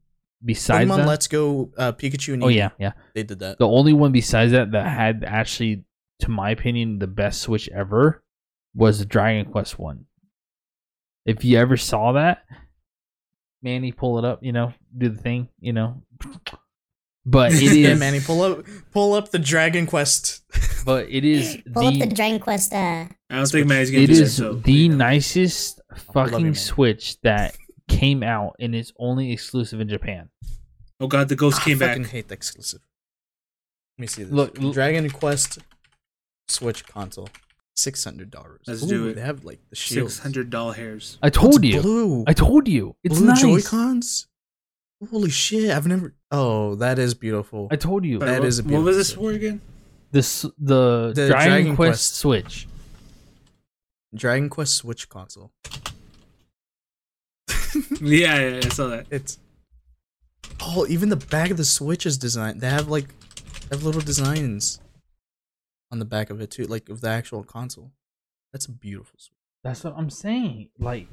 [0.44, 1.06] besides Pokemon that.
[1.06, 2.92] Let's Go uh, Pikachu and oh yeah, yeah.
[3.14, 3.58] they did that.
[3.58, 5.84] The only one besides that that had actually,
[6.20, 8.24] to my opinion, the best Switch ever
[8.78, 10.06] was the Dragon Quest one.
[11.26, 12.44] If you ever saw that,
[13.62, 14.42] Manny, pull it up.
[14.42, 15.48] You know, do the thing.
[15.60, 16.02] You know,
[17.26, 17.98] but it yeah, is.
[18.00, 20.42] Manny, pull up, pull up the Dragon Quest.
[20.84, 22.14] But it is Pull up the the.
[22.14, 22.72] Dragon Quest.
[22.72, 23.60] Uh, I don't Switch.
[23.60, 24.22] think Manny's gonna It do that.
[24.22, 24.96] is So the you know.
[24.96, 25.80] nicest
[26.14, 26.54] fucking man.
[26.54, 27.58] Switch that
[27.88, 30.30] came out, and it's only exclusive in Japan.
[30.98, 31.88] Oh god, the ghost Ah, came I back.
[31.90, 32.80] fucking hate the exclusive.
[33.98, 34.32] Let me see this.
[34.32, 35.58] Look, look- Dragon Quest
[36.48, 37.28] Switch console,
[37.78, 38.60] six hundred dollars.
[38.66, 39.14] Let's do it.
[39.14, 40.10] They have like the shield.
[40.10, 41.18] Six hundred doll hairs.
[41.22, 41.80] I told you.
[41.80, 42.24] Blue.
[42.26, 42.96] I told you.
[43.04, 43.40] It's blue nice.
[43.40, 44.26] Joy Cons.
[45.10, 45.70] Holy shit!
[45.70, 46.14] I've never.
[46.32, 47.68] Oh, that is beautiful.
[47.70, 48.18] I told you.
[48.18, 49.60] That what, is a What was this for again?
[50.10, 52.14] This the, The Dragon, Dragon Quest, Quest.
[52.16, 52.68] Switch.
[54.14, 55.52] Dragon Quest Switch console.
[58.00, 59.06] Yeah, yeah, I saw that.
[59.10, 59.38] It's
[60.60, 62.60] oh, even the back of the Switch is designed.
[62.60, 63.08] They have like
[63.68, 64.80] they have little designs
[65.90, 67.92] on the back of it too, like of the actual console.
[68.52, 69.34] That's a beautiful Switch.
[69.64, 70.70] That's what I'm saying.
[70.78, 71.08] Like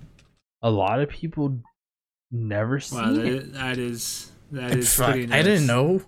[0.62, 1.60] a lot of people
[2.32, 3.34] never see Wow, that it.
[3.34, 6.02] is, that is that And is fuck, pretty I didn't know.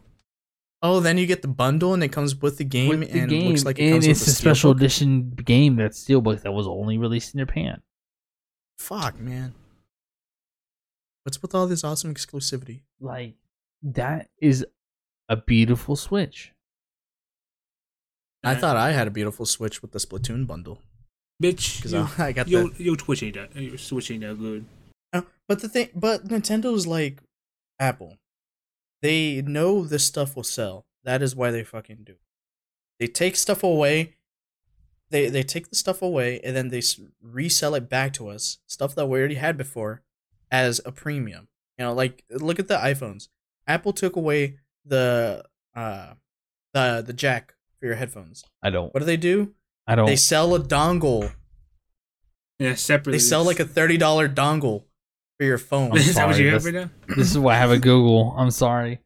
[0.83, 3.29] Oh, then you get the bundle and it comes with the game with the and
[3.29, 4.77] game, it looks like it and comes it's with a special steelbook.
[4.77, 7.81] edition game that's steelbook that was only released in Japan.
[8.77, 9.55] Fuck, man.
[11.23, 12.81] What's with all this awesome exclusivity?
[12.99, 13.35] Like
[13.81, 14.65] that is
[15.29, 16.53] a beautiful Switch.
[18.43, 20.81] I Uh, thought I had a beautiful Switch with the Splatoon bundle
[21.41, 21.77] bitch.
[21.77, 22.79] because You, I, I got yo, that.
[22.79, 23.55] yo, Twitch ain't that.
[23.55, 24.65] Your Switch ain't that good.
[25.13, 27.21] Uh, But the thing, but Nintendo's like
[27.79, 28.17] Apple.
[29.01, 30.85] They know this stuff will sell.
[31.03, 32.13] That is why they fucking do.
[32.13, 32.19] it.
[32.99, 34.15] They take stuff away.
[35.09, 36.81] They they take the stuff away and then they
[37.21, 38.57] resell it back to us.
[38.67, 40.01] Stuff that we already had before,
[40.51, 41.47] as a premium.
[41.77, 43.29] You know, like look at the iPhones.
[43.67, 46.15] Apple took away the uh
[46.73, 48.43] the the jack for your headphones.
[48.61, 48.93] I don't.
[48.93, 49.53] What do they do?
[49.85, 50.05] I don't.
[50.05, 51.31] They sell a dongle.
[52.59, 53.13] Yeah, separately.
[53.13, 54.83] They sell like a thirty dollar dongle
[55.37, 55.91] for your phone.
[55.91, 56.89] I'm Is that what you have right now?
[57.15, 58.33] this is why I have a Google.
[58.37, 58.99] I'm sorry.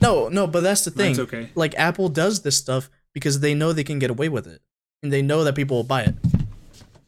[0.00, 1.14] No, no, but that's the thing.
[1.14, 1.50] That's okay.
[1.54, 4.62] Like Apple does this stuff because they know they can get away with it,
[5.02, 6.14] and they know that people will buy it.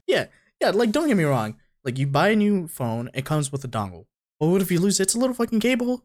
[0.07, 0.27] Yeah,
[0.61, 0.71] yeah.
[0.71, 1.57] Like don't get me wrong.
[1.85, 4.07] Like you buy a new phone, it comes with a dongle.
[4.39, 5.05] But what if you lose it?
[5.05, 6.05] It's a little fucking cable.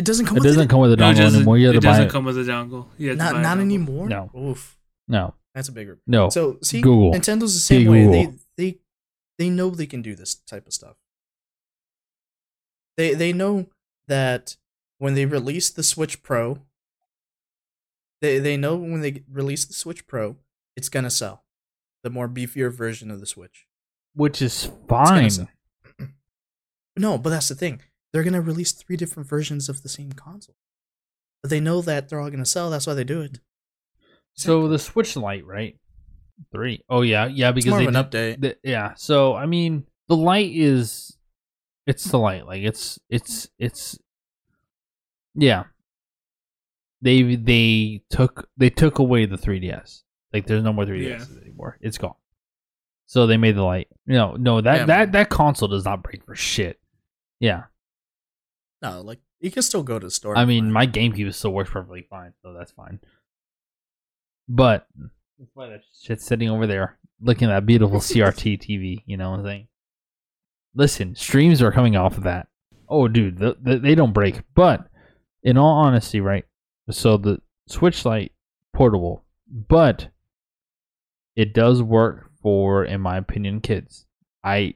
[0.00, 0.70] It doesn't come It with doesn't it.
[0.70, 1.58] come with a No, it dongle doesn't, anymore.
[1.58, 2.10] You have it to buy doesn't it.
[2.10, 2.86] come with a dongle.
[2.96, 3.60] Yeah, not not dongle.
[3.60, 4.08] anymore.
[4.08, 4.30] No.
[4.36, 5.98] Oof, No, that's a bigger.
[6.06, 6.30] no.
[6.30, 7.12] So see, Google.
[7.12, 8.04] Nintendo's the same Big way.
[8.04, 8.12] Google.
[8.56, 8.78] They they
[9.38, 10.96] they know they can do this type of stuff.
[12.96, 13.66] They they know
[14.08, 14.56] that
[14.98, 16.60] when they release the Switch Pro,
[18.20, 20.36] they they know when they release the Switch Pro,
[20.76, 21.44] it's gonna sell.
[22.02, 23.66] The more beefier version of the Switch.
[24.14, 25.30] Which is fine.
[25.30, 25.48] sell.
[26.96, 27.80] No, but that's the thing.
[28.12, 30.56] They're gonna release three different versions of the same console.
[31.42, 32.70] But they know that they're all gonna sell.
[32.70, 33.38] That's why they do it.
[34.34, 35.76] So the Switch Lite, right?
[36.52, 36.82] Three.
[36.88, 37.48] Oh yeah, yeah.
[37.50, 38.40] It's Because more they of an did- update.
[38.42, 38.94] the- yeah.
[38.96, 41.16] So I mean, the light is,
[41.86, 42.46] it's the light.
[42.46, 43.98] Like it's it's it's,
[45.34, 45.64] yeah.
[47.02, 50.02] They they took they took away the 3ds.
[50.32, 51.78] Like there's no more 3ds anymore.
[51.80, 52.14] It's gone.
[53.06, 53.88] So they made the light.
[54.06, 54.84] No, no that Yeah.
[54.86, 56.78] that that console does not break for shit.
[57.40, 57.64] Yeah.
[58.82, 60.36] No, like you can still go to the store.
[60.36, 63.00] I mean, find my GameCube still works perfectly fine, so that's fine.
[64.48, 64.86] But
[65.38, 69.02] that's why that shit's sitting over there, looking at that beautiful CRT TV.
[69.06, 69.68] You know what I'm saying?
[70.74, 72.48] Listen, streams are coming off of that.
[72.88, 74.42] Oh, dude, the, the, they don't break.
[74.54, 74.86] But
[75.42, 76.44] in all honesty, right?
[76.90, 78.32] So the Switch Lite
[78.74, 80.08] portable, but
[81.36, 84.06] it does work for, in my opinion, kids.
[84.42, 84.74] I,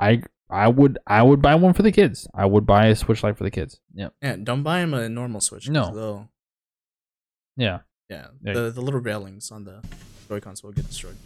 [0.00, 2.26] I, I would, I would buy one for the kids.
[2.34, 3.80] I would buy a Switch Lite for the kids.
[3.94, 5.68] Yeah, Yeah, don't buy him a normal Switch.
[5.68, 5.94] No.
[5.94, 6.30] they'll-
[7.56, 7.80] yeah.
[8.08, 8.52] yeah, Yeah.
[8.52, 9.82] the the little railings on the
[10.28, 11.16] Joy Cons will get destroyed.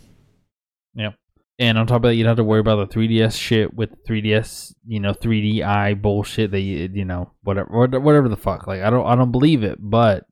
[0.95, 1.13] Yeah.
[1.59, 4.05] And on top of that, you don't have to worry about the 3DS shit with
[4.05, 6.51] 3DS, you know, 3DI bullshit.
[6.51, 8.67] That you, you know, whatever, whatever the fuck.
[8.67, 10.25] Like, I don't, I don't believe it, but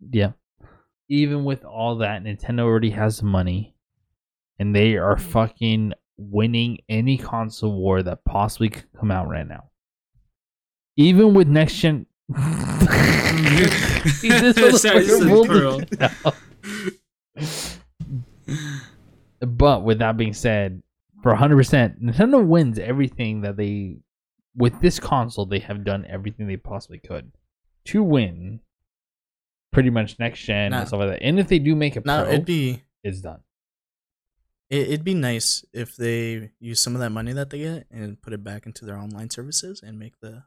[0.00, 0.32] yeah.
[1.08, 3.74] Even with all that, Nintendo already has money,
[4.58, 5.30] and they are mm-hmm.
[5.30, 9.70] fucking winning any console war that possibly could come out right now.
[10.96, 12.06] even with next gen.
[12.32, 12.40] Sorry,
[14.20, 15.86] this is motherfucker rolled
[17.36, 17.78] it
[19.46, 20.82] But with that being said,
[21.22, 23.96] for 100%, Nintendo wins everything that they.
[24.54, 27.32] With this console, they have done everything they possibly could
[27.86, 28.60] to win
[29.72, 30.80] pretty much next gen Nah.
[30.80, 31.22] and stuff like that.
[31.22, 33.40] And if they do make a No, pro, it'd be it's done.
[34.72, 38.20] It, it'd be nice if they use some of that money that they get and
[38.22, 40.44] put it back into their online services and make the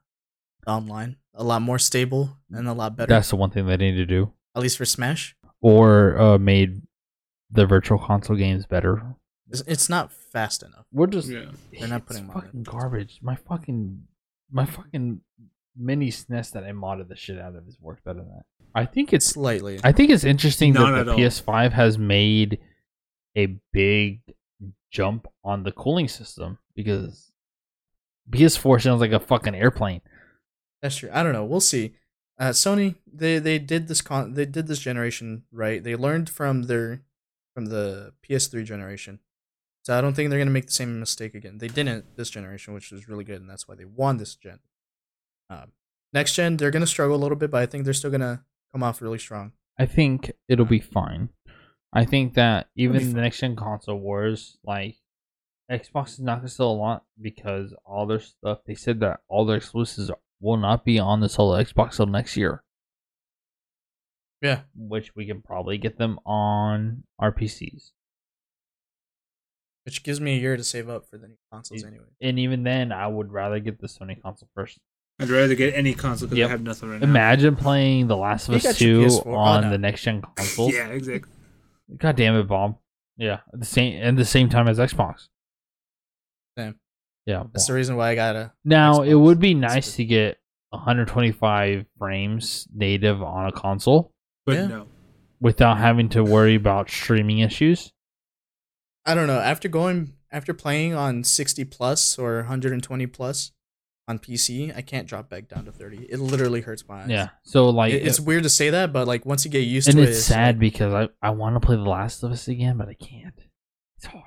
[0.68, 3.10] online a lot more stable and a lot better.
[3.10, 4.34] That's the one thing they need to do.
[4.56, 6.82] At least for Smash, Or uh, made
[7.52, 9.16] the virtual console games better.
[9.52, 10.86] it's, it's not fast enough.
[10.92, 11.52] We're just Yeah.
[11.80, 13.20] They're not putting them on fucking garbage.
[13.22, 14.04] My fucking
[14.52, 15.22] my fucking
[15.78, 18.46] mini SNES that I modded the shit out of is works better than that.
[18.74, 19.80] I think it's Slightly.
[19.84, 21.18] I think it's interesting Not that the all.
[21.18, 22.60] PS5 has made
[23.36, 24.22] a big
[24.92, 27.32] jump on the cooling system because
[28.30, 30.02] PS4 sounds like a fucking airplane.
[30.82, 31.10] That's true.
[31.12, 31.46] I don't know.
[31.46, 31.96] We'll see.
[32.38, 35.84] Uh, Sony, they they did this con they did this generation right.
[35.84, 37.02] They learned from their
[37.54, 39.20] from the PS3 generation.
[39.84, 41.60] So I don't think they're gonna make the same mistake again.
[41.60, 44.60] They didn't this generation, which was really good, and that's why they won this gen.
[45.50, 45.72] Um,
[46.12, 48.84] next gen, they're gonna struggle a little bit, but I think they're still gonna come
[48.84, 49.54] off really strong.
[49.80, 51.30] I think it'll be fine.
[51.94, 54.98] I think that even the next gen console wars, like
[55.72, 58.60] Xbox is not gonna sell a lot because all their stuff.
[58.66, 60.12] They said that all their exclusives
[60.42, 62.64] will not be on the solo Xbox till next year,
[64.42, 67.92] Yeah, which we can probably get them on our PCs.
[69.86, 72.06] which gives me a year to save up for the new consoles It- anyway.
[72.20, 74.80] And even then, I would rather get the Sony console first.
[75.20, 76.48] I'd rather get any console because Yep.
[76.48, 77.08] I have nothing right now.
[77.08, 79.24] Imagine playing The Last of You Us 2 PS4.
[79.28, 79.70] Oh, on no.
[79.70, 80.74] the next gen consoles.
[80.74, 81.32] Yeah, exactly.
[81.98, 82.78] God damn it, Bob.
[83.18, 85.28] Yeah, at the same at the same time as Xbox.
[86.58, 86.76] Same.
[87.26, 87.44] Yeah.
[87.54, 88.54] That's the reason why I gotta.
[88.64, 90.38] Now it would be nice to get
[90.70, 94.12] 125 frames native on a console
[94.46, 94.68] But Yeah.
[94.68, 94.88] no.
[95.40, 97.92] without having to worry about streaming issues.
[99.06, 99.40] I don't know.
[99.40, 103.52] After going after playing on 60 plus or 120 plus
[104.08, 106.06] on PC, I can't drop back down to 30.
[106.10, 107.10] It literally hurts my eyes.
[107.10, 107.30] Yeah.
[107.43, 109.97] So like It- it's weird to say that, but like once you get used and
[109.97, 112.47] to it, it's sad like- because I I want to play The Last of Us
[112.47, 113.39] again, but I can't.
[113.97, 114.24] It's hard.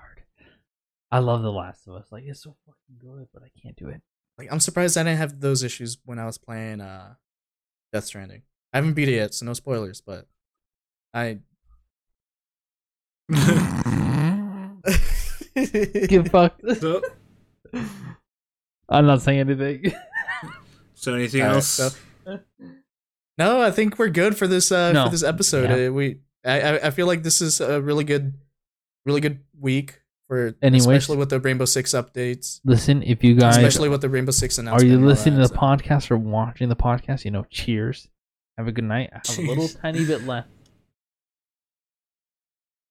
[1.11, 2.07] I love The Last of Us.
[2.11, 4.03] Like it's so fucking good, but I can't do it.
[4.37, 7.15] like I'm surprised I didn't have those issues when I was playing uh
[7.93, 8.43] Death Stranding.
[8.73, 10.27] I haven't beat it yet, so no spoilers, but
[11.15, 11.39] I
[16.09, 16.61] Give fuck.
[16.79, 17.03] so,
[18.89, 19.93] I'm not saying anything.
[20.95, 21.69] so anything Alright, else?
[21.69, 21.91] so-
[23.37, 25.05] No, I think we're good for this uh No.
[25.05, 25.71] for this episode.
[25.71, 25.89] Yeah.
[25.89, 28.35] Uh, we I I- I feel like this is a really good
[29.05, 30.83] really good week for Anyways.
[30.87, 32.61] especially with the Rainbow Six updates.
[32.65, 35.43] Listen, if you guys especially with the Rainbow Six are you and all listening to
[35.43, 35.55] the so.
[35.55, 38.09] podcast or watching the podcast, you know, cheers.
[38.59, 39.11] Have a good night.
[39.15, 40.49] I have a little tiny bit left.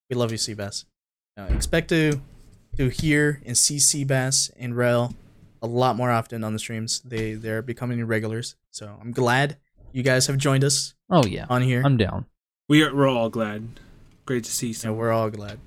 [0.10, 0.86] We love you, Seabass.
[1.38, 2.22] Uh, expect to
[2.78, 5.14] to hear and see Seabass and Rel
[5.62, 7.00] a lot more often on the streams.
[7.02, 8.56] They they're becoming regulars.
[8.72, 9.58] So I'm glad
[9.94, 11.82] you guys have joined us Oh yeah, on here.
[11.86, 12.26] I'm down.
[12.70, 13.80] we are we're all glad.
[14.26, 15.60] Great to see Yeah, we're all glad.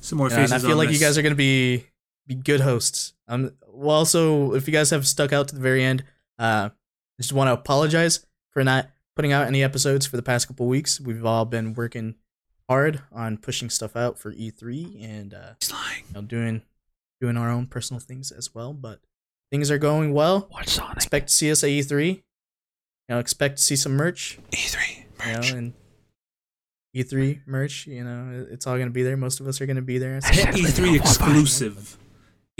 [0.00, 0.64] some more Yeah, and faces.
[0.64, 1.84] I feel on like you guys are gonna be
[2.26, 3.14] be good hosts.
[3.26, 6.04] Um, well, also if you guys have stuck out to the very end,
[6.38, 10.46] uh, I just want to apologize for not putting out any episodes for the past
[10.48, 11.00] couple weeks.
[11.00, 12.14] We've all been working
[12.68, 16.04] hard on pushing stuff out for E3 and uh, He's lying.
[16.08, 16.62] you know, doing
[17.20, 18.72] doing our own personal things as well.
[18.72, 19.00] But
[19.50, 20.48] things are going well.
[20.52, 20.96] Watch Sonic.
[20.96, 22.14] Expect to see us at E3.
[22.16, 22.22] You
[23.08, 24.38] know, expect to see some merch.
[24.52, 25.48] E3 merch.
[25.48, 25.72] You know, and
[26.96, 27.86] E3 merch.
[27.86, 29.16] You know, it's all gonna be there.
[29.16, 30.20] Most of us are gonna be there.
[30.20, 31.96] So- E3 exclusive.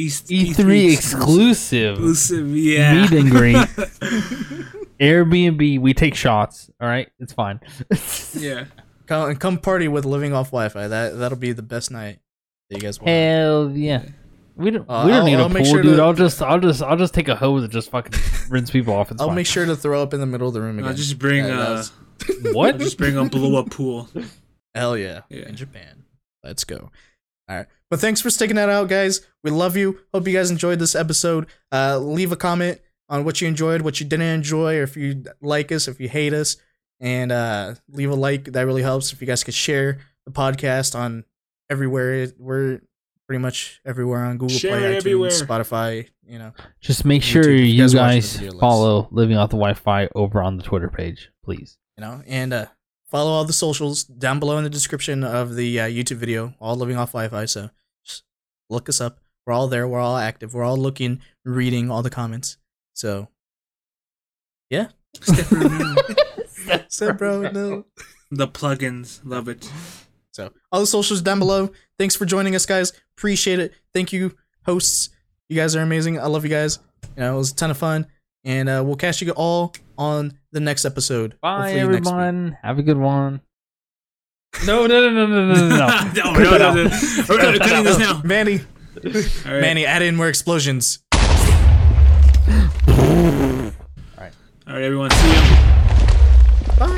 [0.01, 1.95] East, E3 exclusive.
[1.95, 3.03] Exclusive, yeah.
[3.03, 3.57] Meet and greet.
[5.01, 5.81] Airbnb.
[5.81, 6.71] We take shots.
[6.81, 7.59] All right, it's fine.
[8.35, 8.67] yeah.
[9.07, 10.87] Come come party with living off Wi-Fi.
[10.89, 12.21] That that'll be the best night
[12.71, 13.09] that you guys want.
[13.09, 14.05] Hell yeah.
[14.59, 14.89] We don't.
[14.91, 15.97] Uh, we don't I'll- need I'll a make pool, sure dude.
[15.97, 16.43] to- I'll just.
[16.43, 16.83] I'll just.
[16.83, 18.13] I'll just take a hose and just fucking
[18.51, 19.11] rinse people off.
[19.11, 19.37] It's I'll fine.
[19.37, 20.89] make sure to throw up in the middle of the room again.
[20.91, 21.93] I'll just bring Yeah, uh, that's-
[22.55, 22.79] what?
[22.79, 24.09] just bring a blow up pool.
[24.75, 25.21] Hell yeah.
[25.31, 25.49] Yeah.
[25.49, 26.05] In Japan.
[26.45, 26.91] Let's go.
[27.49, 27.67] All right.
[27.91, 29.23] But thanks for sticking that out, guys.
[29.43, 30.01] We love you.
[30.13, 31.47] Hope you guys enjoyed this episode.
[31.73, 35.25] Uh, leave a comment on what you enjoyed, what you didn't enjoy, or if you
[35.41, 36.57] like us, if you hate us.
[37.01, 38.45] And uh, leave a like.
[38.53, 39.13] That really helps.
[39.13, 41.25] If you guys could share the podcast on
[41.71, 42.29] everywhere.
[42.39, 42.81] We're
[43.29, 45.31] pretty much everywhere on Google Share Play, it iTunes, everywhere.
[45.31, 46.53] Spotify, you know.
[46.81, 50.57] Just make sure YouTube, you you guys guys follow Living Off the Wi-Fi over on
[50.57, 51.79] the Twitter page, please.
[51.97, 52.66] you know and uh
[53.09, 56.76] follow all the socials down below in the description of the uh, youtube video all
[56.76, 57.70] living off wi-fi so
[58.05, 58.22] just
[58.68, 62.11] look us up we're all there we're all active we're all looking reading all the
[62.11, 62.59] comments
[62.95, 63.29] so
[64.70, 64.89] Yeah.
[65.22, 65.95] Step Bruno.
[66.89, 67.87] So, bro, no.
[68.31, 69.70] the plugins, love it.
[70.39, 71.70] So all the socials down below.
[71.99, 72.93] Thanks for joining us, guys.
[73.16, 73.74] Appreciate it.
[73.93, 75.11] Thank you, hosts.
[75.49, 76.20] You guys are amazing.
[76.20, 76.78] I love you guys.
[77.16, 78.07] You know, it was a ton of fun.
[78.45, 81.34] And uh, we'll catch you all on the next episode.
[81.41, 82.14] Bye, Hopefully next week.
[82.14, 82.57] everyone.
[82.62, 83.41] Have a good one.
[84.64, 85.76] No, no, no, no, no, no, no, no.
[85.76, 86.76] no, Cut no, that no, out.
[86.76, 86.82] no.
[87.28, 88.20] We're cutting- cutting this now.
[88.24, 89.61] Manny, All right.
[89.61, 91.01] Manny, add in more explosions.
[91.11, 91.18] All
[94.74, 95.11] right, everyone.
[95.11, 96.76] See you.
[96.78, 96.97] Bye.